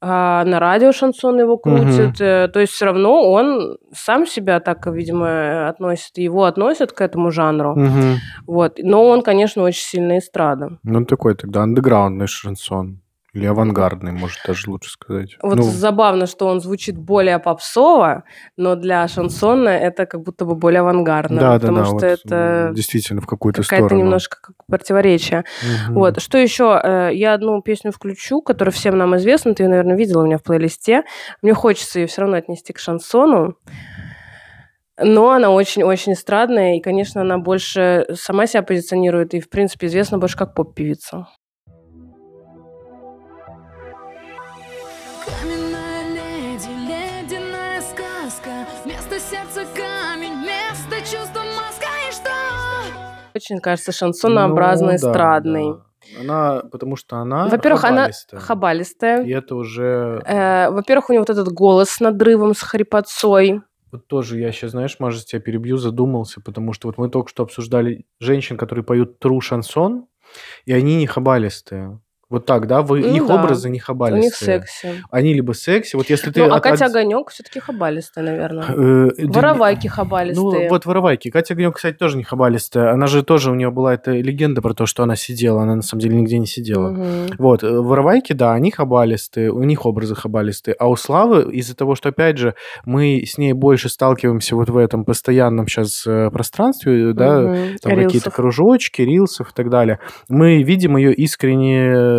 [0.00, 2.20] а На радио шансон его крутит.
[2.20, 6.18] Э, То есть все равно он сам себя так, видимо, относит.
[6.18, 7.74] Его относят к этому жанру.
[7.74, 8.16] Мгм.
[8.46, 8.78] Вот.
[8.82, 10.78] Но он, конечно, очень сильно эстрада.
[10.84, 13.00] Ну, такой тогда андеграундный шансон.
[13.34, 15.36] Или авангардный, может, даже лучше сказать.
[15.42, 18.24] Вот Ну, забавно, что он звучит более попсово,
[18.56, 21.38] но для шансона это как будто бы более авангардно.
[21.38, 21.84] да, да, потому да.
[21.84, 24.02] что вот, это действительно в какую-то какая-то сторону.
[24.04, 25.44] немножко как противоречие.
[25.86, 25.94] Мгм.
[25.94, 26.22] Вот.
[26.22, 26.80] Что еще?
[26.82, 29.54] Э, Я одну песню включу, которая всем нам известна.
[29.54, 31.02] Ты ее, наверное, видела у меня в плейлисте.
[31.42, 33.56] Мне хочется ее все равно отнести к шансону.
[35.00, 40.18] Но она очень-очень эстрадная, и, конечно, она больше сама себя позиционирует и, в принципе, известна
[40.18, 41.28] больше как поп-певица.
[53.48, 55.72] Очень, кажется, шансонообразно Ну, да, эстрадный.
[55.72, 56.20] да.
[56.20, 58.40] Она, потому что она Во-первых, она хабалистая.
[58.40, 59.22] хабалистая.
[59.24, 60.22] И это уже...
[60.26, 63.62] Э, Во-первых, у него вот этот голос с надрывом, с хрипотцой.
[63.90, 67.42] Вот тоже я сейчас, знаешь, может, тебя перебью, задумался, потому что вот мы только что
[67.42, 70.06] обсуждали женщин, которые поют тру шансон,
[70.66, 72.00] и они не хабалистые.
[72.30, 72.82] Вот так, да?
[72.82, 73.36] Вы, Ну их да.
[73.42, 74.58] образы не У хабалистые.
[74.58, 75.02] них секси.
[75.10, 76.40] Они либо секси, вот если ты...
[76.44, 78.64] Ну, а от- Катя Огонек все-таки хабалистая, наверное.
[78.68, 80.68] Э, не- Воровайки Ну, хабалистые.
[80.68, 81.30] вот воровайки.
[81.30, 82.92] Катя Огонек, кстати, тоже не хабалистая.
[82.92, 85.62] Она же тоже, у нее была эта легенда про то, что она сидела.
[85.62, 86.90] Она, на самом деле, нигде не сидела.
[86.90, 87.06] Мгм.
[87.38, 90.74] Вот, э, воровайки, да, они хабалистые, у них образы хабалистые.
[90.78, 92.54] А у Славы, из-за того, что, опять же,
[92.84, 96.02] мы с ней больше сталкиваемся вот в этом постоянном сейчас
[96.32, 97.78] пространстве, да, Мгм.
[97.82, 99.98] там какие-то кружочки, рилсов и так далее,
[100.28, 102.17] мы видим ее искренне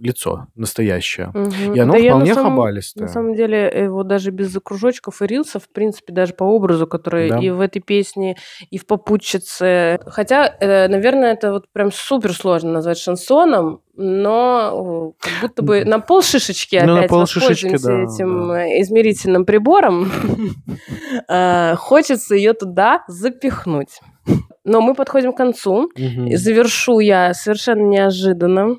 [0.00, 1.28] лицо настоящее.
[1.32, 1.74] Мгм.
[1.74, 3.06] И оно Да я на вполне самом- хабалистое.
[3.06, 6.88] На самом деле, э, вот даже без кружочков и рилсов, в принципе, даже по образу,
[6.88, 7.38] который Да.
[7.38, 8.36] и в этой песне,
[8.70, 10.00] и в «Попутчице».
[10.06, 15.84] Хотя, э, наверное, это вот прям супер сложно назвать шансоном, но э, как будто бы
[15.84, 18.66] на полшишечки Ну, на опять полшишечки, воспользуемся да, этим да.
[18.66, 20.10] э, измерительным прибором.
[21.28, 24.00] Э, Хочется ее туда запихнуть.
[24.64, 25.90] Но мы подходим к концу.
[25.96, 28.76] И завершу я совершенно неожиданно.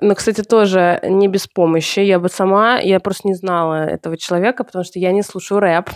[0.00, 2.00] Но, кстати, тоже не без помощи.
[2.00, 5.90] Я бы сама, я просто не знала этого человека, потому что я не слушаю рэп.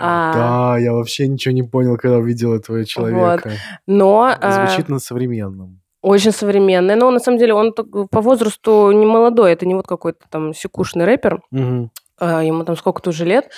[0.00, 3.52] А, Да, я вообще ничего не понял, когда увидел этого человека.
[3.86, 5.80] но а, Звучит на современном.
[6.02, 6.96] очень современный.
[6.96, 9.52] Но на самом деле он по возрасту не молодой.
[9.52, 11.40] Это не вот какой-то там секушный рэпер.
[12.20, 13.48] А, ему там сколько-то уже лет,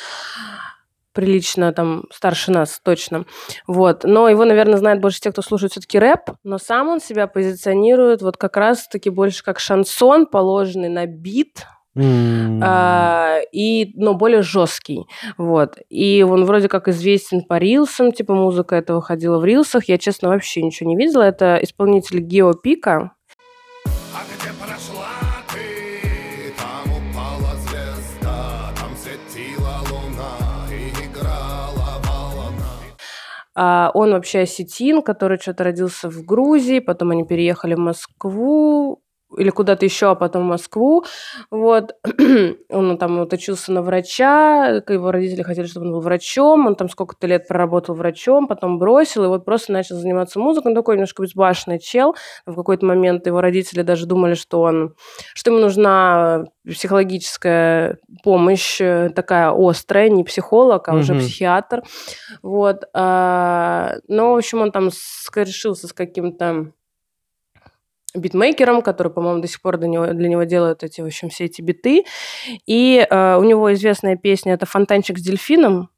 [1.12, 3.24] прилично там старше нас точно,
[3.66, 7.26] вот, но его, наверное, знают больше те, кто слушает все-таки рэп, но сам он себя
[7.26, 12.60] позиционирует вот как раз-таки больше как шансон, положенный на бит, М.
[12.62, 15.06] а, и, но более жесткий,
[15.36, 15.76] вот.
[15.88, 19.88] И он вроде как известен по рилсам, типа музыка это выходила в рилсах.
[19.88, 21.22] Я, честно, вообще ничего не видела.
[21.22, 23.12] Это исполнитель Гео Пика.
[33.62, 39.02] А, он вообще осетин, который что-то родился в Грузии, потом они переехали в Москву
[39.36, 41.04] или куда-то еще, а потом в Москву.
[41.50, 41.94] Вот.
[42.68, 46.88] он там вот учился на врача, его родители хотели, чтобы он был врачом, он там
[46.88, 50.70] сколько-то лет проработал врачом, потом бросил, и вот просто начал заниматься музыкой.
[50.70, 52.14] Он такой немножко безбашенный чел.
[52.46, 54.94] В какой-то момент его родители даже думали, что он,
[55.34, 61.82] что ему нужна психологическая помощь э, такая острая, не психолог, а уже психиатр.
[62.42, 62.84] Вот.
[62.94, 64.90] а, Но, в общем, он там
[65.34, 66.72] решился с каким-то
[68.14, 71.44] битмейкером, который, по-моему, до сих пор для него, для него делают эти, в общем, все
[71.44, 72.04] эти биты.
[72.66, 75.90] И э, у него известная песня это «Фонтанчик с дельфином».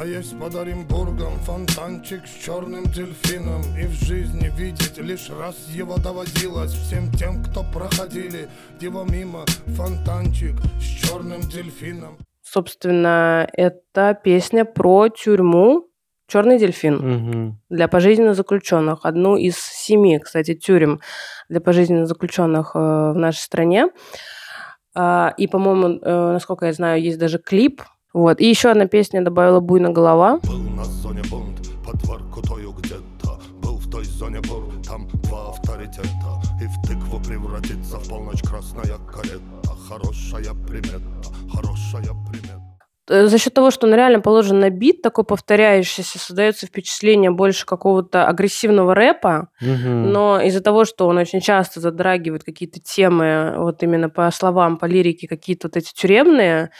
[0.00, 5.96] А есть под Оренбургом фонтанчик с черным дельфином И в жизни видеть лишь раз его
[5.96, 8.48] доводилось Всем тем, кто проходили
[8.80, 15.87] его мимо Фонтанчик с черным дельфином Собственно, это песня про тюрьму
[16.28, 17.58] «Черный дельфин» Мгм.
[17.70, 19.00] для пожизненно заключенных.
[19.04, 21.00] Одну из семи, кстати, тюрем
[21.48, 23.88] для пожизненно заключенных э, в нашей стране.
[24.94, 27.82] А, И, по-моему, э, насколько я знаю, есть даже клип.
[28.14, 28.40] Вот.
[28.40, 30.38] И еще одна песня добавила «Буйна голова».
[30.44, 36.40] Был на зоне бунт, под Воркутою где-то Был в той зоне бур, там два авторитета
[36.60, 39.40] И в тыкву превратится в полночь красная карета
[39.88, 41.00] Хорошая примета,
[41.54, 42.47] хорошая примета
[43.08, 48.26] за счет того, что он реально положен на бит, такой повторяющийся, создается впечатление больше какого-то
[48.26, 50.12] агрессивного рэпа, Мгм.
[50.12, 54.86] но из-за того, что он очень часто задрагивает какие-то темы, вот именно по словам, по
[54.86, 56.70] лирике, какие-то вот эти тюремные,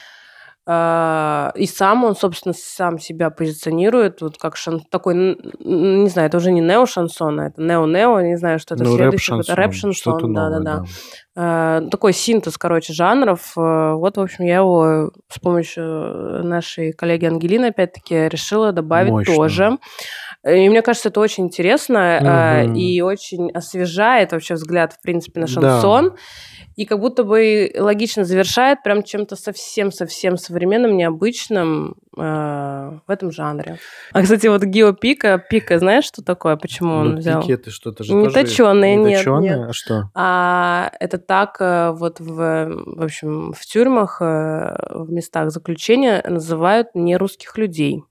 [0.71, 4.81] и сам он, собственно, сам себя позиционирует вот как шан...
[4.91, 8.95] такой, не знаю, это уже не нео-шансон, а это нео-нео, не знаю, что это Ну,
[8.97, 9.39] следующее.
[9.55, 10.85] рэп-шансон, да-да-да.
[11.35, 11.81] да.
[11.81, 13.53] Э, такой синтез, короче, жанров.
[13.57, 19.35] Э, Вот, в общем, я его с помощью нашей коллеги Ангелины, опять-таки, решила добавить Мощно.
[19.35, 19.79] тоже.
[20.47, 22.75] И мне кажется, это очень интересно Мгм.
[22.75, 25.81] и очень освежает вообще взгляд, в принципе, на Да.
[26.79, 33.81] И как будто бы логично завершает прям чем-то совсем-совсем современным, необычным э, в этом жанре.
[34.13, 36.55] А, кстати, вот Гео Пика, Пика, знаешь, что такое?
[36.55, 37.41] Почему он Ну, взял?
[37.43, 38.29] пики это что-то же Не
[38.97, 39.59] не нет, нет.
[39.71, 40.11] А что?
[40.15, 42.37] А это так э, вот в,
[42.71, 48.05] в общем, в тюрьмах, э, в местах заключения называют нерусских людей.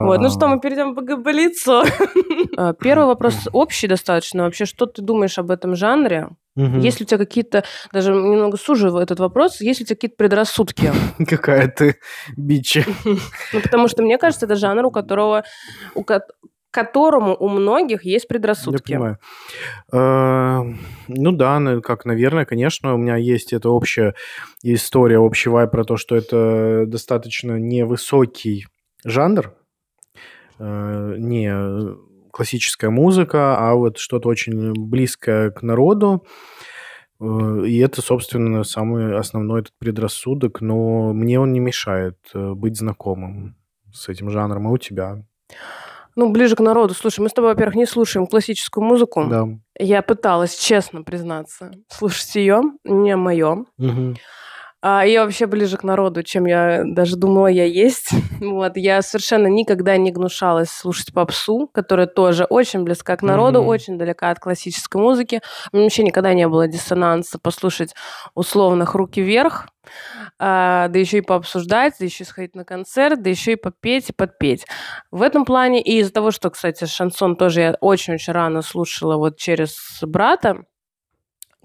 [0.00, 1.82] Вот, ну что, мы перейдем к габалицу.
[2.56, 4.44] Э, Первый вопрос общий достаточно.
[4.44, 6.28] Вообще, что ты думаешь об этом жанре?
[6.56, 6.80] Мгм.
[6.80, 10.16] Есть ли у тебя какие-то, даже немного сужу этот вопрос, есть ли у тебя какие-то
[10.16, 10.90] предрассудки?
[11.28, 11.96] Какая ты
[12.36, 12.84] бичи.
[13.52, 15.44] Ну, потому что мне кажется, это жанр, у которого,
[15.94, 16.26] у ко-
[16.72, 18.92] которому у многих есть Я предрассудки.
[18.92, 19.18] понимаю.
[19.92, 20.62] Э,
[21.08, 24.14] Ну да, как, наверное, конечно, у меня есть эта общая
[24.62, 28.66] история, общий вайб про то, что это достаточно невысокий
[29.04, 29.52] жанр,
[30.64, 31.96] не
[32.30, 36.24] классическая музыка, а вот что-то очень близкое к народу.
[37.20, 42.76] Э, И это, собственно, самый основной этот предрассудок, но мне он не мешает э, быть
[42.76, 43.56] знакомым
[43.92, 45.24] с этим жанром, а у тебя?
[46.16, 46.94] Ну, ближе к народу.
[46.94, 49.26] Слушай, мы с тобой, во-первых, не слушаем классическую музыку.
[49.28, 49.46] Да.
[49.78, 53.64] Я пыталась, честно признаться, слушать ее, не мое.
[53.78, 54.16] Мгм.
[54.82, 58.10] А я вообще ближе к народу, чем я даже думала я есть.
[58.40, 63.68] Вот, я совершенно никогда не гнушалась слушать попсу, которая тоже очень близка к народу, Мгм.
[63.68, 65.42] очень далека от классической музыки.
[65.72, 67.94] У меня вообще никогда не было диссонанса послушать
[68.34, 69.68] условных «Руки вверх»,
[70.38, 74.10] а, да еще и пообсуждать, да еще и сходить на концерт, да еще и попеть
[74.10, 74.64] и подпеть.
[75.10, 79.36] В этом плане, и из-за того, что, кстати, шансон тоже я очень-очень рано слушала вот
[79.36, 80.64] через брата,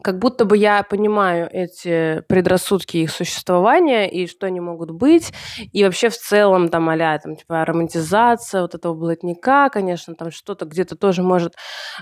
[0.04, 5.34] как будто бы я понимаю эти предрассудки их существования и что они могут быть,
[5.72, 10.66] и вообще в целом там а там типа романтизация вот этого блатника, конечно, там что-то
[10.66, 11.54] где-то тоже может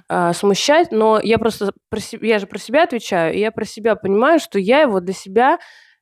[0.09, 3.65] а, смущать, но я просто про се- я же про себя отвечаю, и я про
[3.65, 5.59] себя понимаю, что я его для себя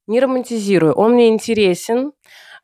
[0.08, 0.94] не романтизирую.
[0.94, 2.12] Он мне интересен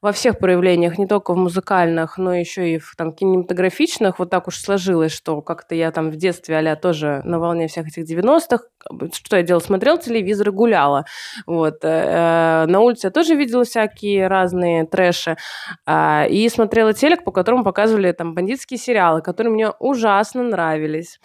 [0.02, 4.20] во всех проявлениях, не только в музыкальных, но еще и в там, кинематографичных.
[4.20, 7.88] Вот так уж сложилось, что как-то я там в детстве а тоже на волне всех
[7.88, 8.64] этих 90-х.
[9.12, 9.62] Что я делала?
[9.62, 11.06] Смотрела телевизор и гуляла.
[11.48, 11.80] Вот.
[11.84, 15.36] э, На улице я тоже видела всякие разные трэши.
[15.86, 21.20] А, И смотрела телек, по которому показывали там бандитские сериалы, которые мне ужасно нравились.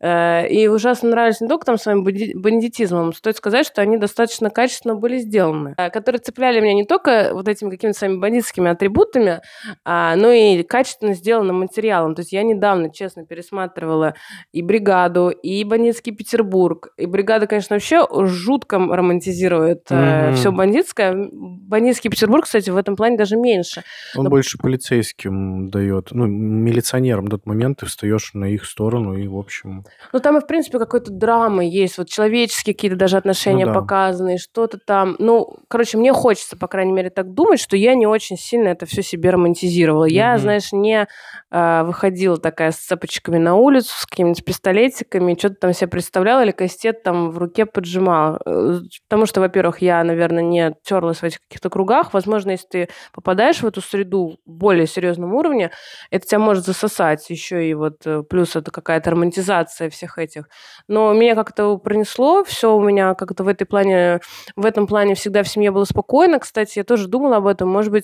[0.00, 4.50] Э, И ужасно нравились не только там своим банди- бандитизмом, стоит сказать, что они достаточно
[4.50, 9.40] качественно были сделаны, э, которые цепляли меня не только вот этими какими-то своими бандитскими атрибутами,
[9.84, 12.14] а, но и качественно сделанным материалом.
[12.14, 14.14] То есть я недавно, честно, пересматривала
[14.52, 16.88] и «Бригаду», и «Бандитский Петербург».
[16.98, 20.34] И «Бригада», конечно, вообще жутко романтизирует Мгм.
[20.34, 21.14] все бандитское.
[21.32, 23.82] «Бандитский Петербург», кстати, в этом плане даже меньше.
[24.16, 29.28] Он Но- больше полицейским дает, ну, милиционерам тот момент ты встаешь на их сторону и,
[29.28, 29.84] в общем...
[30.12, 33.80] Ну, там и, в принципе, какой-то драмы есть, вот человеческие какие-то даже отношения Ну да.
[33.80, 35.16] показаны, что-то там.
[35.18, 38.86] Ну, короче, мне хочется, по крайней мере, так думать, что я не очень сильно это
[38.86, 40.04] все себе романтизировала.
[40.06, 40.38] Я, Мгм.
[40.40, 41.06] знаешь, не
[41.50, 46.50] а, выходила такая с цепочками на улицу, с какими-то пистолетиками, что-то там себе представляла или
[46.50, 48.40] кастет там в руке поджимала.
[48.44, 48.78] Э,
[49.08, 52.12] Потому что, во-первых, я, наверное, не терлась в этих каких-то кругах.
[52.12, 55.70] Возможно, если ты попадаешь в эту среду более серьезном уровне,
[56.10, 57.28] это тебя может засосать.
[57.30, 60.48] Еще и вот э, плюс это какая-то романтизация всех этих.
[60.88, 64.20] Но меня как-то пронесло, все у меня как-то в этой плане,
[64.56, 66.38] в этом плане всегда в семье было спокойно.
[66.38, 67.95] Кстати, я тоже думала об этом, может быть,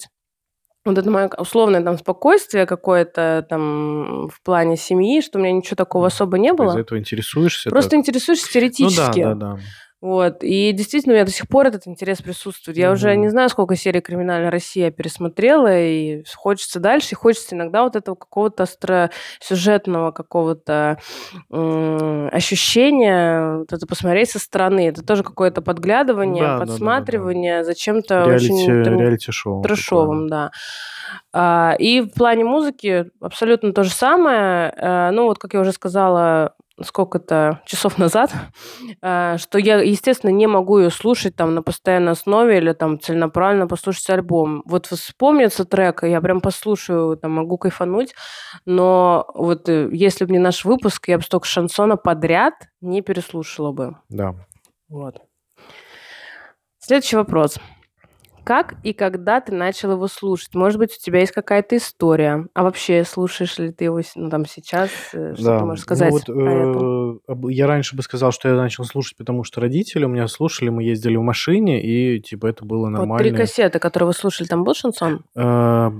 [0.84, 5.76] вот это мое условное там спокойствие какое-то там в плане семьи, что у меня ничего
[5.76, 6.78] такого особо не Из-за было.
[6.78, 7.70] этого интересуешься.
[7.70, 8.00] Просто так.
[8.00, 9.22] интересуешься Ну теоретически.
[9.22, 9.58] да, да, да.
[10.02, 10.42] Вот.
[10.42, 12.76] И действительно, у меня до сих пор этот интерес присутствует.
[12.76, 13.20] Я уже Мгм.
[13.22, 18.16] не знаю, сколько серий «Криминальная Россия» пересмотрела, и хочется дальше, и хочется иногда вот этого
[18.16, 20.98] какого-то остросюжетного какого-то
[21.52, 24.88] м, ощущения, вот это посмотреть со стороны.
[24.88, 26.72] Это тоже какое-то подглядывание, Да, да, да, да, да.
[26.72, 29.62] подсматривание за чем-то Реалити, очень там, реалити-шоу.
[29.62, 30.50] трэшовым, да.
[31.32, 34.74] А, И в плане музыки абсолютно то же самое.
[34.76, 38.32] Э, Ну, вот, как я уже сказала, сколько-то часов назад,
[39.02, 43.66] э, что я, естественно, не могу ее слушать там на постоянной основе или там целенаправленно
[43.66, 44.62] послушать альбом.
[44.66, 48.14] Вот вспомнится трек, я прям послушаю, там могу кайфануть,
[48.64, 53.72] но вот э, если бы не наш выпуск, я бы столько шансона подряд не переслушала
[53.72, 53.96] бы.
[54.08, 54.34] Да.
[54.88, 55.20] Вот.
[56.78, 57.58] Следующий вопрос.
[58.44, 60.54] Как и когда ты начал его слушать?
[60.54, 62.48] Может быть, у тебя есть какая-то история?
[62.54, 64.90] А вообще, слушаешь ли ты его ну, там сейчас?
[65.12, 65.58] Э, Что Да.
[65.60, 69.44] ты можешь сказать Ну, вот, э, я раньше бы сказал, что я начал слушать, потому
[69.44, 72.98] что родители у меня слушали, мы ездили в машине, и типа это было Вот три
[72.98, 73.36] нормально.
[73.36, 75.24] кассеты, которые вы слушали, там был шансон?
[75.36, 75.90] Э,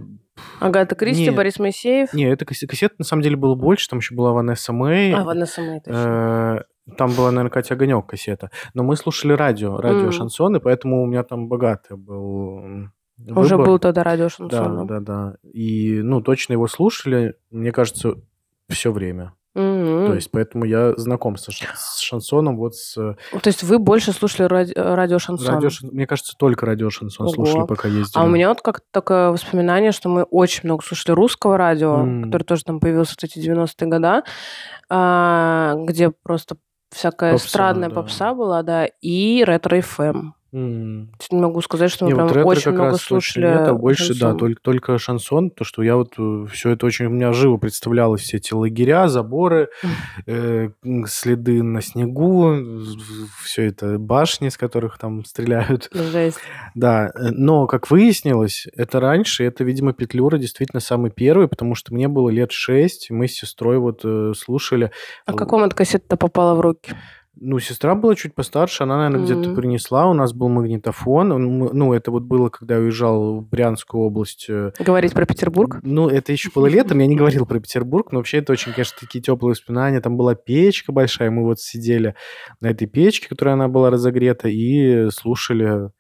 [0.61, 1.31] Агата Кристи, Не.
[1.31, 2.13] Борис Моисеев?
[2.15, 5.13] Не, это кассет, кассет на самом деле было больше, там еще была Ванесса Мэй.
[5.13, 6.65] А, Ванесса Мэй, точно.
[6.89, 8.51] Э, Там была, наверное, Катя Огонек кассета.
[8.75, 10.13] Но мы слушали радио, радио М.
[10.13, 12.93] шансоны, поэтому у меня там богатый был м,
[13.37, 13.67] Уже выбор.
[13.67, 14.87] был тогда радио Да, шансон.
[14.89, 15.35] да, да.
[15.45, 18.15] И, ну, точно его слушали, мне кажется,
[18.69, 19.33] все время.
[19.55, 20.07] М-м.
[20.07, 24.13] То есть, поэтому я знаком со с шансоном, вот с э, То есть вы больше
[24.13, 25.55] слушали ради- э, радио шансон?
[25.57, 27.35] радио, мне кажется, только радио шансон Ого.
[27.35, 28.19] слушали, пока ездили.
[28.23, 32.25] А у меня вот как-то такое воспоминание, что мы очень много слушали русского радио, М.
[32.25, 34.23] который тоже там появился в эти 90-е годы,
[34.89, 36.57] а, где просто
[36.91, 37.95] всякая Попса, эстрадная да.
[37.95, 40.33] попса была, да, и ретро-ФМ.
[40.55, 41.11] М.
[41.31, 44.09] Не могу сказать, что мы Не, прям вот очень как много слушали нет, а больше,
[44.09, 44.39] да, шансон.
[44.39, 46.13] только, только шансон, то, что я вот
[46.51, 49.71] все это очень у меня живо представлялось, все эти лагеря, заборы,
[50.27, 50.69] э,
[51.07, 52.55] следы на снегу,
[53.43, 55.89] все это башни, с которых там стреляют.
[55.95, 56.39] Жесть.
[56.75, 61.95] Да, э, но, как выяснилось, это раньше, это, видимо, Петлюра действительно самый первый, потому что
[61.95, 64.91] мне было лет шесть, мы с сестрой вот э, слушали.
[65.25, 66.95] А какому эта кассета попала в руки?
[67.41, 69.57] Ну, сестра была чуть постарше, она, наверное, где-то Мгм.
[69.57, 74.05] принесла, у нас был магнитофон, он, ну, это вот было, когда я уезжал в Брянскую
[74.05, 74.47] область.
[74.51, 75.81] э, Говорить про Петербург?
[75.83, 78.99] Ну, это еще было летом, я не говорил про Петербург, но вообще это очень, конечно,
[79.01, 80.01] такие теплые воспоминания.
[80.01, 82.15] Там была печка большая, мы вот сидели
[82.61, 85.91] на этой печке, которая она была разогрета, и слушали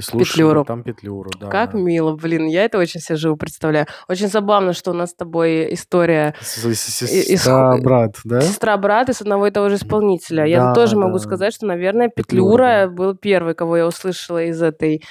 [0.00, 0.64] Слушали Петлюру.
[0.64, 1.46] там Петлюру, да.
[1.46, 3.86] Как мило, блин, я это очень себе живо представляю.
[4.08, 8.40] Очень забавно, что у нас с тобой история Сестра-брат, да?
[8.40, 10.44] сестра-брат из одного и того же исполнителя.
[10.46, 15.04] Я тоже могу сказать, что, наверное, Петлюра, был первый, кого я услышала из этой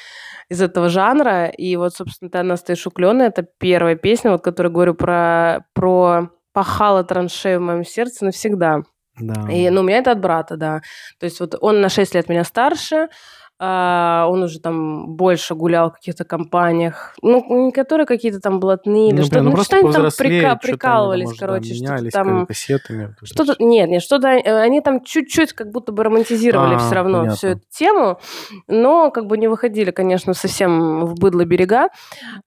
[0.49, 1.47] из этого жанра.
[1.47, 6.30] И вот, собственно, «Ты одна стоишь уклённая»— это первая песня, вот, которую говорю про, про
[6.53, 8.82] пахала траншею в моем сердце навсегда.
[9.20, 9.51] Да.
[9.51, 10.82] И, ну, у меня это от брата, да.
[11.20, 13.09] То есть вот он на 6 лет меня старше,
[13.60, 19.10] а, он уже там больше гулял в каких-то компаниях, ну, не которые какие-то там блатные
[19.10, 22.45] или Ну, что-то, ну ну, просто что-то они там прика- прикалывались, да, короче, что-то там...
[22.45, 23.16] кассетами.
[23.24, 27.20] Что-то, нет, нет, что-то э, они там чуть-чуть как будто бы романтизировали А, все равно
[27.20, 27.36] понятно.
[27.36, 28.20] всю эту тему,
[28.68, 31.89] но как бы не выходили, конечно, совсем в быдло берега.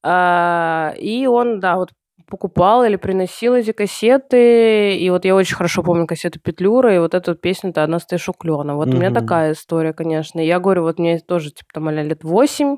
[0.04, 1.90] А, И он, да, вот
[2.30, 7.14] покупал или приносил эти кассеты, и вот я очень хорошо помню кассету Петлюра, и вот
[7.14, 8.76] эту песню-то «Одна стоишь у клёна».
[8.76, 10.40] Вот у меня такая история, конечно.
[10.40, 12.76] Я говорю, вот мне тоже, типа, там, а лет восемь,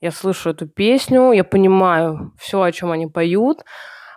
[0.00, 3.64] я слышу эту песню, я понимаю все, о чем они поют,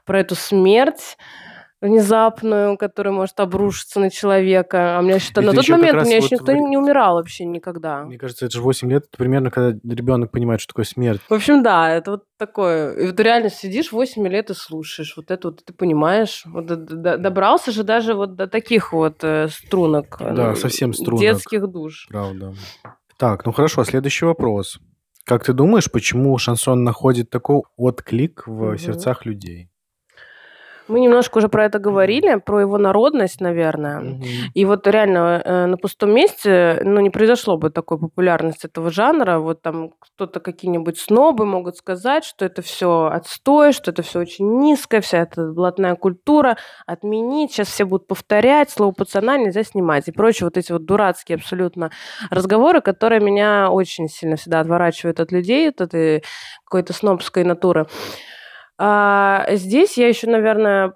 [0.06, 1.18] про эту смерть
[1.88, 4.98] внезапную, которая может обрушиться на человека.
[4.98, 7.16] А у меня И на тот момент у меня вот еще никто в- не умирал
[7.16, 8.04] вообще никогда.
[8.06, 11.22] Мне кажется, это же 8 лет, это примерно когда ребенок понимает, что такое смерть.
[11.30, 12.94] В общем, да, это вот такое.
[12.94, 15.14] И вот реально сидишь 8 лет и слушаешь.
[15.18, 16.44] Вот это вот ты понимаешь.
[16.46, 20.18] Вот до- до- добрался же даже вот до таких вот э, струнок.
[20.20, 21.22] э, Да, ну, совсем струнок.
[21.22, 22.08] Детских душ.
[22.10, 22.54] Правда.
[23.18, 24.80] Так, ну хорошо, следующий вопрос.
[25.26, 28.78] Как ты думаешь, почему шансон находит такой отклик в Мгм.
[28.78, 29.70] сердцах людей?
[30.88, 34.22] Мы немножко уже про это говорили, про его народность, наверное.
[34.54, 39.40] И вот реально э, на пустом месте, ну, не произошло бы такой популярности этого жанра.
[39.40, 44.60] Вот там кто-то, какие-нибудь снобы могут сказать, что это все отстой, что это все очень
[44.60, 50.12] низкое, вся эта блатная культура, отменить, сейчас все будут повторять, слово пацана нельзя снимать и
[50.12, 51.92] прочие вот эти вот дурацкие абсолютно
[52.30, 56.24] разговоры, которые меня очень сильно всегда отворачивают от людей, от этой
[56.64, 57.88] какой-то снобской натуры.
[58.80, 60.94] А здесь я еще, наверное,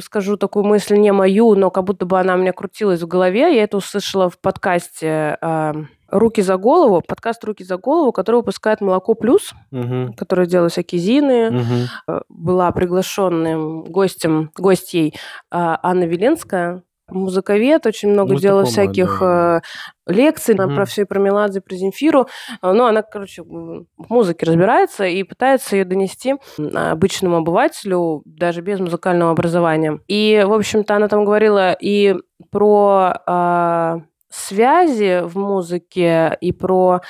[0.00, 3.54] скажу такую мысль не мою, но как будто бы она у меня крутилась в голове.
[3.56, 5.74] Я это услышала в подкасте а,
[6.08, 10.12] «Руки за голову», подкаст «Руки за голову», который выпускает «Молоко плюс», Мгм.
[10.12, 11.64] который делает всякие зины.
[12.08, 15.14] Э, Была приглашенным гостем, гостьей
[15.50, 19.62] а, Анна Веленская, музыковед, очень много Ну, делала всяких да.
[20.06, 20.74] э, лекций Мгм.
[20.74, 22.26] про все, и про Меладзе, про Земфиру.
[22.62, 26.34] Э, Ну, она, короче, в музыке разбирается и пытается ее донести
[26.74, 30.00] обычному обывателю, даже без музыкального образования.
[30.08, 32.16] И, в общем-то, она там говорила и
[32.50, 34.00] про а,
[34.30, 37.00] связи в музыке, и про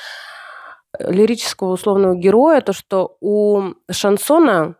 [0.99, 4.77] э, лирического условного героя, то, что у шансона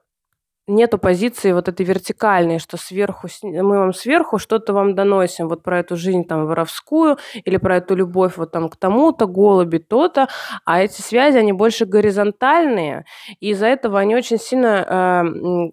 [0.67, 5.79] нету позиции вот этой вертикальной, что сверху, мы вам сверху что-то вам доносим, вот про
[5.81, 10.29] эту жизнь там воровскую или про эту любовь вот там к тому-то, голуби, то-то,
[10.65, 13.05] а эти связи, они больше горизонтальные,
[13.41, 15.25] и из-за этого они очень сильно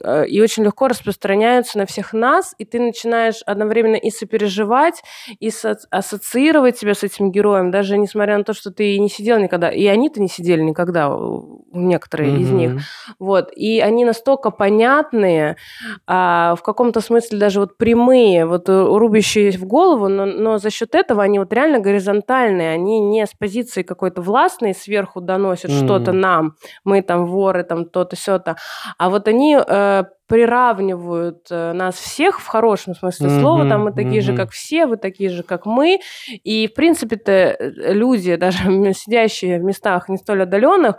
[0.03, 5.01] э, э, и очень легко распространяются на всех нас, и ты начинаешь одновременно и сопереживать,
[5.39, 9.09] и со- ассоциировать себя с этим героем, даже несмотря на то, что ты и не
[9.09, 11.11] сидел никогда, и они-то не сидели никогда,
[11.71, 12.81] некоторые из них,
[13.19, 14.51] вот, и они настолько
[14.83, 15.55] понятные,
[16.07, 20.69] а, в каком-то смысле даже вот прямые, вот э, рубящие в голову, но, но за
[20.69, 25.79] счет этого они вот реально горизонтальные, они не с позиции какой-то властной сверху доносят Мгм.
[25.79, 26.53] что-то нам,
[26.83, 28.57] мы там воры, там то-то, сё-то,
[28.97, 34.21] а вот они э, приравнивают э, нас всех в хорошем смысле слова, там мы такие
[34.21, 34.37] же, мгм.
[34.37, 35.99] как все, вы такие же, как мы,
[36.43, 38.57] и в принципе-то э, люди, даже
[38.93, 40.95] сидящие в местах не столь отдаленных,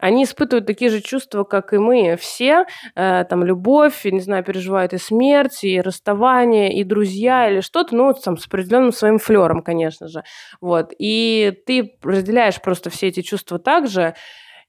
[0.00, 4.92] они испытывают такие же чувства, как и мы все, э, там, любовь, не знаю, переживают
[4.92, 10.08] и смерть, и расставание, и друзья, или что-то, ну, там, с определенным своим флером, конечно
[10.08, 10.22] же,
[10.60, 14.14] вот, и ты разделяешь просто все эти чувства также,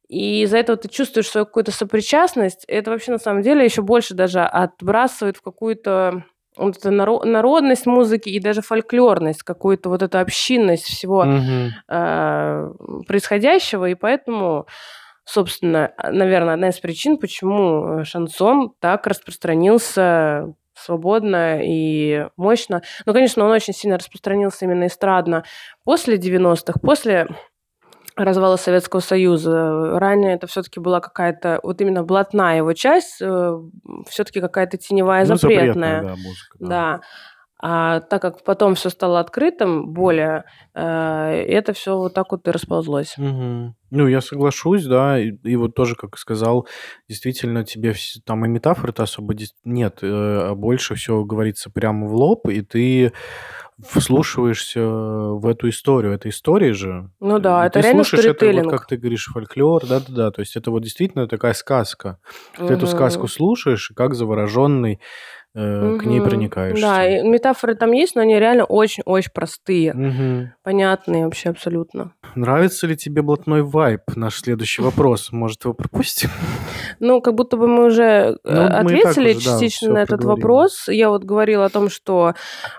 [0.10, 4.14] и из-за этого ты чувствуешь свою какую-то сопричастность, это вообще на самом деле еще больше
[4.14, 6.24] даже отбрасывает в какую-то
[6.58, 11.72] вот наро- народность музыки и даже фольклорность, какую-то вот эту общинность всего Мгм.
[11.88, 12.72] э,
[13.08, 14.66] происходящего, и поэтому,
[15.24, 22.82] собственно, наверное, одна из причин, почему э, шансон так распространился свободно и мощно.
[23.06, 25.44] Ну, конечно, он очень сильно распространился именно эстрадно
[25.84, 27.28] после 90-х, после
[28.16, 29.98] развала Советского Союза.
[30.00, 36.02] Ранее это все-таки была какая-то, вот именно блатная его часть, все-таки какая-то теневая, Ну, запретная.
[36.02, 36.58] да, музыка.
[36.60, 37.02] Да.
[37.64, 42.51] А так как потом все стало открытым, более, э, это все вот так вот и
[42.51, 43.16] расползлось.
[43.18, 43.76] Мгм.
[43.91, 46.68] Ну, я соглашусь, да, и, и вот тоже, как сказал,
[47.07, 52.16] действительно, тебе вс- там и метафоры-то особо нет, э, а больше все говорится прямо в
[52.16, 53.12] лоб, и ты
[53.88, 56.14] вслушиваешься в эту историю.
[56.14, 57.09] Это история же.
[57.20, 60.32] Ну да, И это ты реально слушаешь это, вот, как ты говоришь, фольклор, да-да-да.
[60.32, 62.20] То есть это вот действительно такая сказка.
[62.57, 64.99] Ты эту сказку слушаешь, и как завороженный
[65.56, 66.82] э, к ней проникаешься.
[66.82, 69.93] Да, и метафоры там есть, но они реально очень-очень простые.
[69.93, 70.54] Мгм.
[70.64, 72.14] Понятные вообще абсолютно.
[72.36, 74.02] Нравится ли тебе блатной вайб?
[74.16, 75.32] Наш следующий вопрос.
[75.32, 76.30] Может, его пропустим?
[76.99, 78.68] Ну, как будто бы мы уже э, Ну, мы
[79.02, 80.41] ответили уже, да, частично всё на этот проговорили.
[80.41, 80.88] вопрос.
[80.88, 82.34] Я вот говорила о том, что,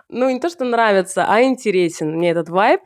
[0.08, 2.80] ну, не то, что нравится, а интересен мне этот вайб.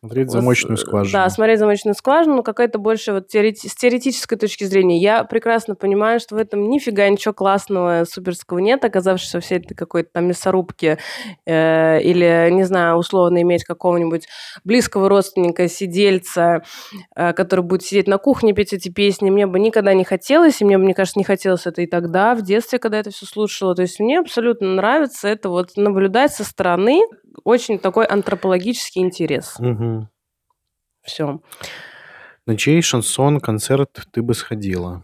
[0.00, 1.12] Смотреть замочную э, скважину.
[1.12, 4.98] Да, смотреть замочную скважину, но какая-то больше вот теорети- с теоретической точки зрения.
[4.98, 9.74] Я прекрасно понимаю, что в этом нифига ничего классного, суперского нет, оказавшись во всей этой
[9.74, 10.98] какой-то там мясорубке
[11.46, 14.28] э, или, не знаю, условно иметь какого-нибудь
[14.64, 16.62] близкого родственника, сидельца,
[17.16, 19.30] э, который будет сидеть на кухне, петь эти песни.
[19.30, 22.34] Мне бы никогда не хотелось, и мне бы, мне кажется, не хотелось это и тогда,
[22.36, 23.74] в детстве, когда это все слушала.
[23.74, 27.02] То есть мне абсолютно нравится это вот наблюдать со стороны,
[27.44, 29.56] очень такой антропологический интерес.
[29.58, 30.08] Мгм.
[31.02, 31.40] Все.
[32.46, 35.02] На чей шансон концерт ты бы сходила?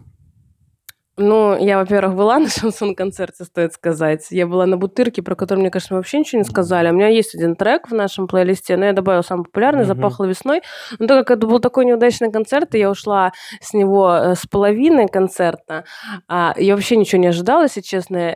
[1.17, 4.27] Ну, я, во-первых, была на шансон-концерте, стоит сказать.
[4.31, 6.89] Я была на Бутырке, про который, мне кажется, мы вообще ничего не сказали.
[6.89, 9.95] У меня есть один трек в нашем плейлисте, но я добавила самый популярный, Мгм.
[9.95, 10.61] «Запахло весной».
[10.99, 13.31] Но так как это был такой неудачный концерт, и я ушла
[13.61, 15.85] с него э, с половины концерта,
[16.27, 18.35] а, я вообще ничего не ожидала, если честно.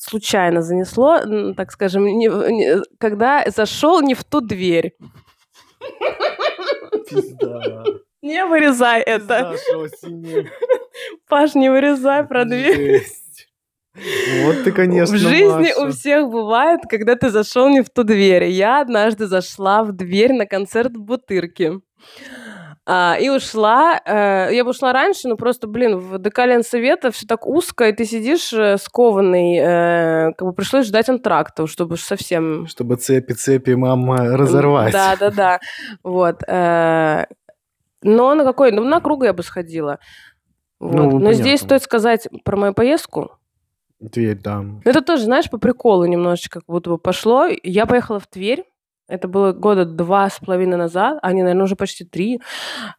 [0.00, 1.18] Случайно занесло,
[1.56, 4.94] так скажем, не- не- когда зашел не в ту дверь.
[7.10, 7.84] Пизда.
[8.22, 9.34] Не вырезай это.
[9.34, 10.48] это.
[11.28, 13.02] Паш, не вырезай про дверь.
[14.44, 15.80] Вот ты, конечно, в жизни Маша.
[15.80, 18.44] у всех бывает, когда ты зашел не в ту дверь.
[18.44, 21.80] Я однажды зашла в дверь на концерт в Бутырке.
[22.90, 24.00] А, и ушла.
[24.02, 27.92] э, я бы ушла раньше, но просто, блин, в ДК Ленсовета все так узко, и
[27.92, 29.58] ты сидишь э, скованный.
[29.58, 32.66] э, как бы пришлось ждать антрактов, чтобы совсем...
[32.66, 34.94] Чтобы цепи-цепи мама разорвать.
[34.94, 35.60] Да, да, да.
[36.02, 36.42] Вот.
[36.48, 37.26] э,
[38.00, 38.72] но на какой?
[38.72, 39.98] Ну, на круг я бы сходила.
[40.80, 40.94] Вот.
[40.94, 41.66] Ну, но здесь понятно.
[41.66, 43.32] стоит сказать про мою поездку.
[44.10, 44.64] Тверь, да.
[44.86, 47.48] Это тоже, знаешь, по приколу немножечко как будто бы пошло.
[47.62, 48.64] Я поехала в Тверь.
[49.08, 52.40] Это было года два с половиной назад, а не, наверное, уже почти три.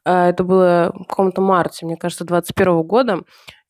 [0.03, 3.21] А, Это было в каком-то марте, мне кажется, 21 года.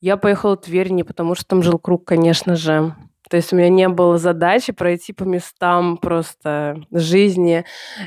[0.02, 2.96] Я поехала в Тверь не потому, что там жил круг, конечно же.
[3.30, 7.64] То есть у меня не было задачи пройти по местам просто жизни,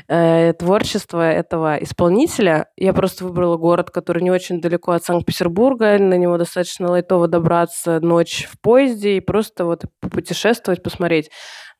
[0.09, 2.67] э, творчества этого исполнителя.
[2.75, 5.97] Я просто выбрала город, который не очень далеко от Санкт-Петербурга.
[5.97, 11.29] На него достаточно лайтово добраться ночь в поезде и просто вот попутешествовать, посмотреть.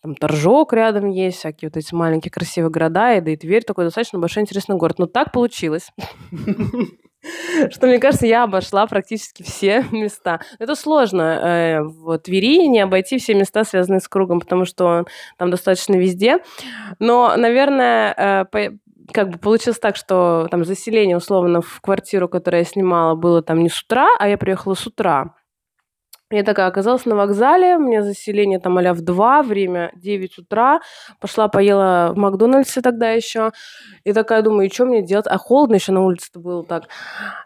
[0.04, 3.86] Там Торжок рядом есть, всякие вот эти маленькие красивые города, и да и Тверь такой
[3.86, 5.00] достаточно большой интересный город.
[5.00, 5.92] Но так получилось,
[7.72, 10.42] что, мне кажется, я обошла практически все места.
[10.60, 15.08] Это сложно э, в Твери не обойти все места, связанные с кругом, потому что он
[15.38, 16.40] там достаточно везде.
[17.00, 18.70] Но, наверное, э,
[19.14, 23.64] как бы получилось так, что там заселение условно в квартиру, которую я снимала, было там
[23.64, 25.34] не с утра, а я приехала с утра.
[26.34, 30.82] Я такая оказалась на вокзале, у меня заселение там а в 2, время 9 утра.
[31.20, 33.52] Пошла, поела в Макдональдсе тогда еще.
[34.04, 35.28] И такая думаю, и что мне делать?
[35.28, 36.86] А холодно еще на улице-то было так.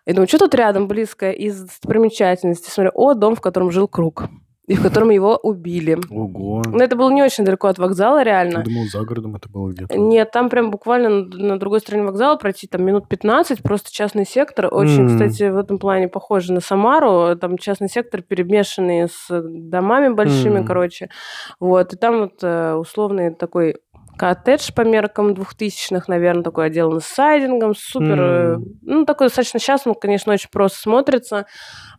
[0.06, 2.72] Я думаю, что тут рядом близко из достопримечательностей?
[2.72, 4.30] Смотрю, о, дом, в котором жил Круг.
[4.68, 5.98] И в котором его убили.
[6.10, 6.62] Ого.
[6.66, 8.64] Но это было не очень далеко от вокзала, Я реально.
[8.64, 9.98] думал, за городом это было где-то.
[9.98, 14.26] Нет, там прям буквально на, на другой стороне вокзала пройти там минут 15, просто частный
[14.26, 14.68] сектор.
[14.70, 15.08] Очень, М.
[15.08, 17.38] кстати, в этом плане похоже на Самару.
[17.38, 20.66] Там частный сектор, перемешанный с домами большими, М.
[20.66, 21.10] короче.
[21.62, 23.78] Вот, и там вот э, условный такой
[24.18, 28.66] коттедж по меркам двухтысячных, наверное, такой отделан с сайдингом, супер, М.
[28.82, 31.46] ну, такой достаточно сейчас, он, конечно, очень просто смотрится.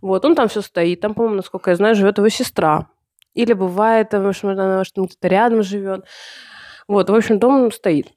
[0.02, 1.00] Вот, он там все стоит.
[1.00, 2.88] Там, по-моему, насколько я знаю, живет его сестра.
[3.34, 6.04] Или бывает, э, что она может, где-то рядом живет.
[6.88, 8.08] Вот, в общем, дом стоит.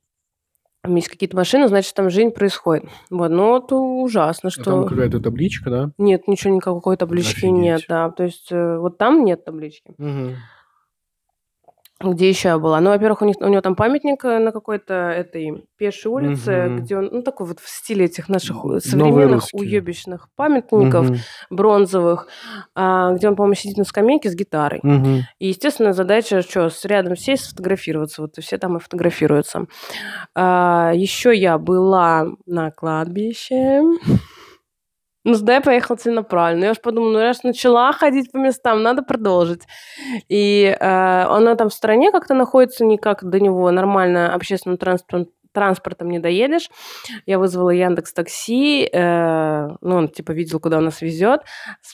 [0.84, 2.86] Там есть какие-то машины, значит, там жизнь происходит.
[3.12, 4.64] Вот, ну, это ужасно, А что...
[4.64, 5.92] Там какая-то табличка, да?
[6.00, 7.90] Нет, ничего, никакой таблички нет, Офигеть.
[7.90, 8.10] да.
[8.10, 9.94] То есть э, вот там нет таблички.
[12.04, 12.80] Где еще я была?
[12.82, 16.80] Ну, во-первых, у, них, у него там памятник э, на какой-то этой пешей улице, Мгм.
[16.84, 21.18] где он, ну, такой вот в стиле этих наших современных уебищных памятников Мгм.
[21.50, 22.28] бронзовых,
[22.76, 24.80] а, где он, по-моему, сидит на скамейке с гитарой.
[24.84, 25.22] Мгм.
[25.40, 28.22] И, естественно, задача, что, с рядом сесть, сфотографироваться.
[28.22, 29.66] Вот и все там и фотографируются.
[30.36, 33.82] А, еще я была на кладбище.
[35.24, 36.66] Ну, сюда я поехала целенаправленно.
[36.66, 39.62] Я уж подумала, ну, раз начала ходить по местам, надо продолжить.
[40.30, 46.10] И э, она там в стране как-то находится, никак до него нормально общественным транспортом, транспортом
[46.10, 46.70] не доедешь.
[47.26, 51.42] Я вызвала Яндекс Такси, э, ну, он типа видел, куда он нас везет.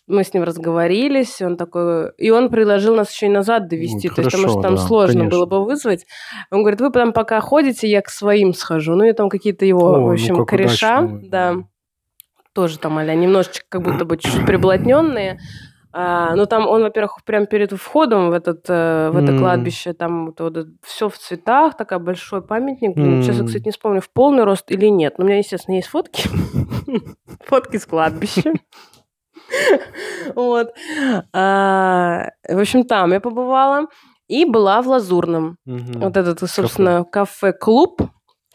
[0.08, 2.12] Мы с ним разговорились, он такой...
[2.18, 4.82] И он предложил нас еще и назад довести, Ну, то есть потому что там да,
[4.82, 5.38] сложно конечно.
[5.38, 6.06] было бы вызвать.
[6.52, 8.96] Он говорит, вы там пока ходите, я к своим схожу.
[8.96, 11.64] Ну, и там какие-то его, О, в ну, общем, как кореша, удачно, да, да.
[12.58, 15.38] Тоже там, а немножечко как будто бы чуть-чуть приблотненные.
[15.94, 19.38] А, ну, там он, во-первых, прям перед входом в, этот, э, в это М.
[19.38, 20.34] кладбище, там
[20.84, 22.96] все в цветах, такой большой памятник.
[22.96, 25.20] Блин, Сейчас я, кстати, не вспомню, в полный рост или нет.
[25.20, 26.28] Но у меня, естественно, есть фотки.
[27.46, 28.54] Фотки с кладбища.
[30.36, 30.74] Вот.
[31.34, 33.86] А, В общем, там я побывала.
[34.28, 35.58] И была в Лазурном.
[35.66, 38.02] Вот этот, собственно, кафе-клуб.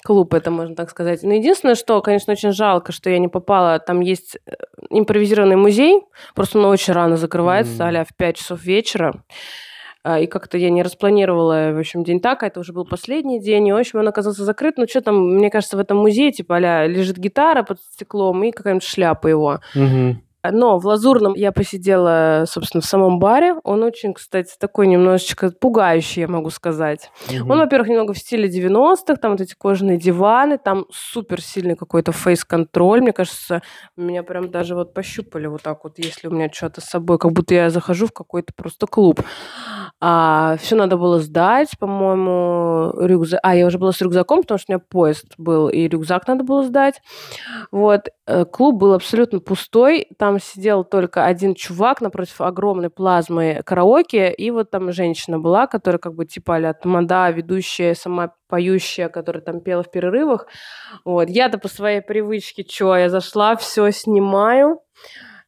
[0.05, 1.23] Клуб, это можно так сказать.
[1.23, 3.79] Но единственное, что, конечно, очень жалко, что я не попала.
[3.79, 4.53] Там есть э,
[4.91, 6.03] импровизированный музей.
[6.35, 8.01] Просто он очень рано закрывается, М.
[8.01, 9.23] а в 5 часов вечера.
[10.05, 13.41] А, И как-то я не распланировала, в общем, день так, а это уже был последний
[13.41, 14.77] день, и, в общем, он оказался закрыт.
[14.77, 18.51] Ну, что там, мне кажется, в этом музее, типа, а лежит гитара под стеклом и
[18.51, 19.61] какая-нибудь шляпа его.
[19.77, 20.21] Мгм.
[20.51, 23.55] Но в Лазурном я посидела, собственно, в самом баре.
[23.63, 27.11] Он очень, кстати, такой немножечко пугающий, я могу сказать.
[27.31, 27.51] Мгм.
[27.51, 32.13] Он, во-первых, немного в стиле 90-х, там вот эти кожаные диваны, там супер сильный какой-то
[32.13, 33.01] фейс-контроль.
[33.01, 33.63] Мне кажется,
[33.97, 37.33] меня прям даже вот пощупали вот так вот, если у меня что-то с собой, как
[37.33, 39.21] будто я захожу в какой-то просто клуб.
[40.01, 43.41] А, все надо было сдать, по-моему, рюкзак.
[43.45, 46.43] А, я уже была с рюкзаком, потому что у меня поезд был, и рюкзак надо
[46.43, 47.01] было сдать.
[47.71, 48.09] Вот.
[48.27, 50.09] Э, Клуб был абсолютно пустой.
[50.19, 55.99] Там сидел только один чувак напротив огромной плазмы караоке, и вот там женщина была, которая
[55.99, 60.47] как бы типа а тамада, ведущая, сама поющая, которая там пела в перерывах.
[61.05, 61.29] Вот.
[61.29, 64.81] Я-то по своей привычке, что, я зашла, все снимаю.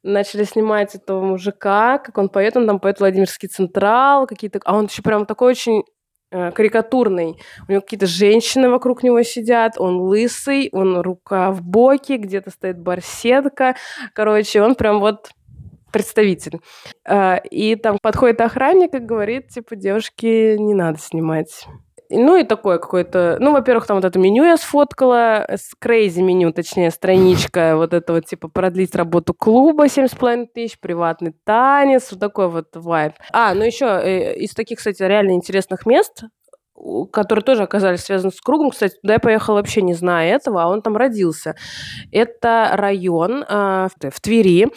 [0.03, 4.61] Начали снимать этого мужика, как он поет, он там поет Владимирский Централ, какие-то...
[4.65, 5.83] А он еще прям такой очень
[6.53, 7.37] карикатурный.
[7.69, 12.79] У него какие-то женщины вокруг него сидят, он лысый, он рука в боке, где-то стоит
[12.79, 13.77] барсетка.
[14.13, 15.31] Короче, он прям вот
[15.93, 16.61] представитель.
[17.09, 21.67] Э, И там подходит охранник и говорит, типа, девушки, не надо снимать.
[22.17, 23.37] Ну и такое какое-то...
[23.41, 28.13] Ну, во-первых, там вот это меню я сфоткала, с crazy меню, точнее, страничка вот это
[28.13, 33.15] вот, типа, продлить работу клуба 7,5 тысяч, приватный танец, вот такой вот вайб.
[33.33, 36.25] А, ну еще э, из таких, кстати, реально интересных мест,
[37.13, 38.71] которые тоже оказались связаны с кругом.
[38.71, 41.55] Кстати, туда я поехала вообще не зная этого, а он там родился.
[42.13, 44.69] Это район э, в Твери,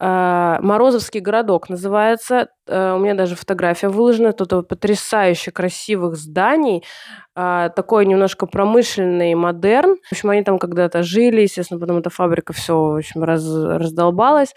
[0.00, 2.48] э, Морозовский городок называется.
[2.66, 4.32] Э, У меня даже фотография выложена.
[4.32, 6.84] Тут потрясающе красивых зданий.
[7.36, 9.96] э, Такой немножко промышленный модерн.
[10.08, 11.42] В общем, они там когда-то жили.
[11.42, 14.54] Естественно, потом эта фабрика все, в общем, раз- раздолбалась.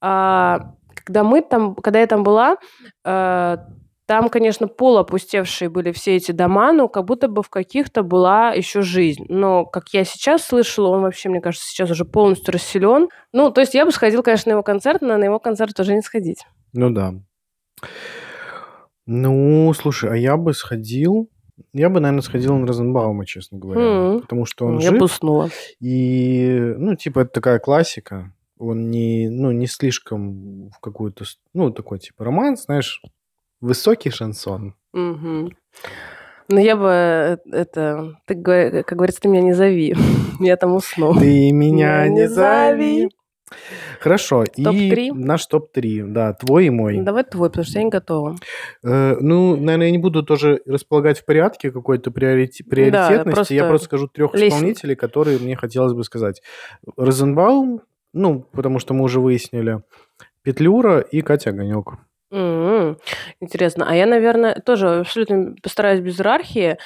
[0.00, 0.58] А,
[1.04, 2.56] Когда мы там, когда я там была,
[3.04, 3.56] э,
[4.08, 8.80] там, конечно, полуопустевшие были все эти дома, но как будто бы в каких-то была еще
[8.80, 9.26] жизнь.
[9.28, 13.10] Но, как я сейчас слышала, он вообще, мне кажется, сейчас уже полностью расселен.
[13.34, 15.94] Ну, то есть я бы сходила, конечно, на его концерт, но на его концерт тоже
[15.94, 16.46] не сходить.
[16.72, 17.16] Ну да.
[19.04, 21.28] Ну, слушай, а я бы сходил...
[21.74, 23.80] Я бы, наверное, сходил на Розенбаума, честно говоря.
[23.82, 24.20] М.
[24.22, 25.00] Потому что он я жив.
[25.00, 25.50] бы уснула.
[25.80, 28.32] И, ну, типа, это такая классика.
[28.58, 31.26] Он не, ну, не слишком в какую-то...
[31.52, 33.02] Ну, такой, типа, романс, знаешь,
[33.60, 34.74] высокий шансон.
[34.92, 35.50] Мгм.
[36.48, 39.94] Но я бы э, это, ты, говор- как говорится, ты меня не зови,
[40.40, 41.14] я там усну.
[41.14, 43.08] Ты меня Меня не не зови.
[44.00, 44.44] Хорошо.
[44.56, 45.10] И Топ-три?
[45.10, 47.00] наш топ-3, да, твой и мой.
[47.00, 48.36] Давай твой, потому что я не готова.
[48.84, 53.30] Э, ну, наверное, я не буду тоже располагать в порядке какой-то приорити- приоритетности.
[53.34, 54.56] просто Я просто скажу трех лестница.
[54.56, 56.42] исполнителей, которые мне хотелось бы сказать.
[56.98, 57.80] Розенбаум,
[58.12, 59.82] ну, потому что мы уже выяснили,
[60.42, 61.94] Петлюра и Катя Огонек.
[62.30, 62.96] М,
[63.40, 63.86] Интересно.
[63.88, 66.76] А я, наверное, тоже абсолютно постараюсь без иерархии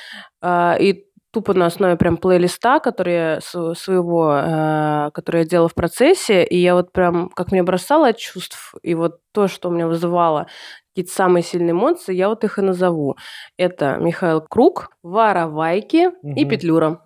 [0.40, 5.68] а, и тупо на основе прям плейлиста, который я с- своего, а, который я делала
[5.68, 9.68] в процессе, и я вот прям, как меня бросало от чувств, и вот то, что
[9.68, 10.46] у меня вызывало
[10.90, 13.16] какие-то самые сильные эмоции, я вот их и назову.
[13.56, 16.48] Это Михаил Круг, Воровайки и Мгм.
[16.50, 17.00] Петлюра.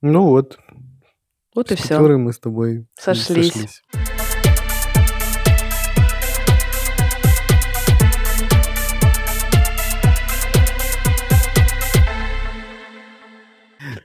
[0.00, 0.58] Ну вот,
[1.54, 1.88] Вот и с все.
[1.94, 3.82] Петлюрой мы с тобой Сошлись.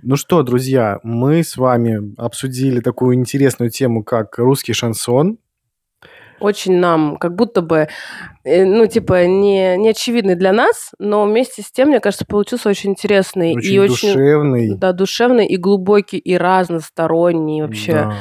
[0.04, 5.38] Ну что, друзья, мы с вами обсудили такую интересную тему, как русский шансон.
[6.40, 7.88] очень нам как будто бы,
[8.46, 12.92] ну, типа, не, не очевидный для нас, но вместе с тем, мне кажется, получился очень
[12.92, 14.78] интересный Очень и очень душевный.
[14.78, 18.14] да, душевный и глубокий и разносторонний вообще Да.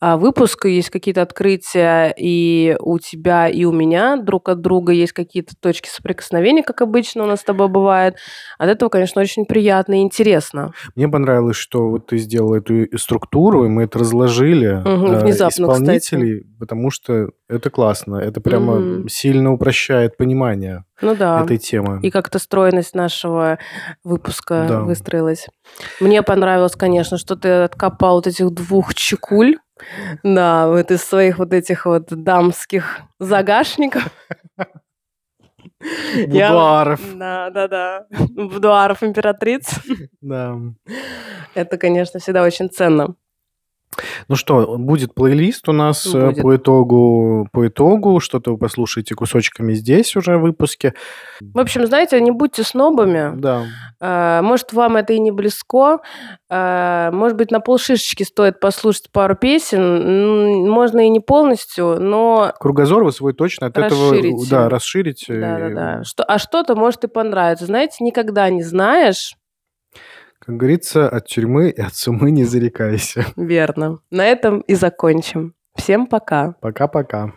[0.00, 0.66] а, выпуск.
[0.66, 4.92] Есть какие-то открытия и у тебя, и у меня друг от друга.
[4.92, 8.16] Есть какие-то точки соприкосновения, как обычно у нас с тобой бывает.
[8.58, 10.72] От этого, конечно, очень приятно и интересно.
[10.96, 14.82] Мне понравилось, что вот ты сделал эту структуру, и мы это разложили.
[14.84, 18.16] Э, внезапно, исполнителей, потому что это классно.
[18.16, 19.08] Это прямо Мгм.
[19.08, 19.67] сильно упрощает
[20.16, 21.42] понимание Ну да.
[21.42, 22.00] этой темы.
[22.02, 23.58] И как-то стройность нашего
[24.04, 24.80] выпуска Да.
[24.80, 25.46] выстроилась.
[26.00, 29.58] Мне понравилось, конечно, что ты откопал вот этих двух чекуль.
[30.24, 34.08] Да, вот из своих вот этих вот дамских загашников.
[36.14, 37.00] Я- Будуаров.
[37.16, 38.06] Да, да, да.
[38.30, 39.70] Будуаров императриц.
[40.20, 40.56] Да.
[41.54, 43.14] Это, конечно, всегда очень ценно.
[44.28, 46.42] Ну что, будет плейлист у нас э, Будет.
[46.42, 48.20] по итогу, по итогу.
[48.20, 50.94] Что-то вы послушаете кусочками здесь уже в выпуске.
[51.40, 53.32] В общем, знаете, не будьте снобами.
[53.36, 53.64] Да.
[54.00, 55.98] Э, Может, вам это и не близко.
[56.50, 60.68] Э, Может быть, на полшишечки стоит послушать пару песен.
[60.70, 64.50] Можно и не полностью, но Кругозор вы свой точно от этого Расширите.
[64.50, 65.40] да, расширите.
[65.40, 66.04] да-да-да.
[66.04, 67.66] Что, а что-то может и понравиться.
[67.66, 69.34] Знаете, никогда не знаешь.
[70.48, 73.26] Как говорится, от тюрьмы и от сумы не зарекайся.
[73.36, 73.98] Верно.
[74.10, 75.52] На этом и закончим.
[75.74, 76.54] Всем пока.
[76.62, 77.34] Пока-пока.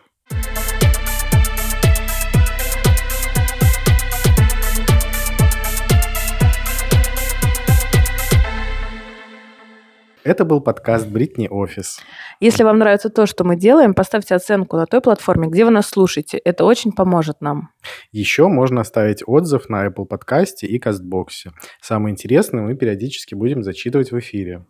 [10.23, 11.99] Это был подкаст Бритни Офис.
[12.39, 15.87] Если вам нравится то, что мы делаем, поставьте оценку на той платформе, где вы нас
[15.87, 16.37] слушаете.
[16.37, 17.71] Это очень поможет нам.
[18.11, 21.53] Еще можно оставить отзыв на Apple подкасте и Кастбоксе.
[21.81, 24.63] Самое интересное мы периодически будем зачитывать в эфире.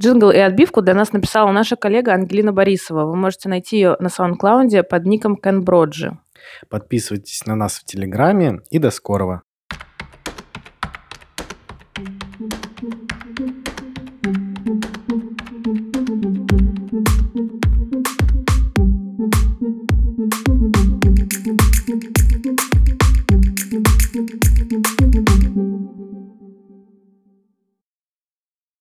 [0.00, 3.04] Джингл и отбивку для нас написала наша коллега Ангелина Борисова.
[3.04, 6.16] Вы можете найти ее на SoundCloud под ником Кен Броджи.
[6.70, 9.42] Подписывайтесь на нас в Телеграме и до скорого.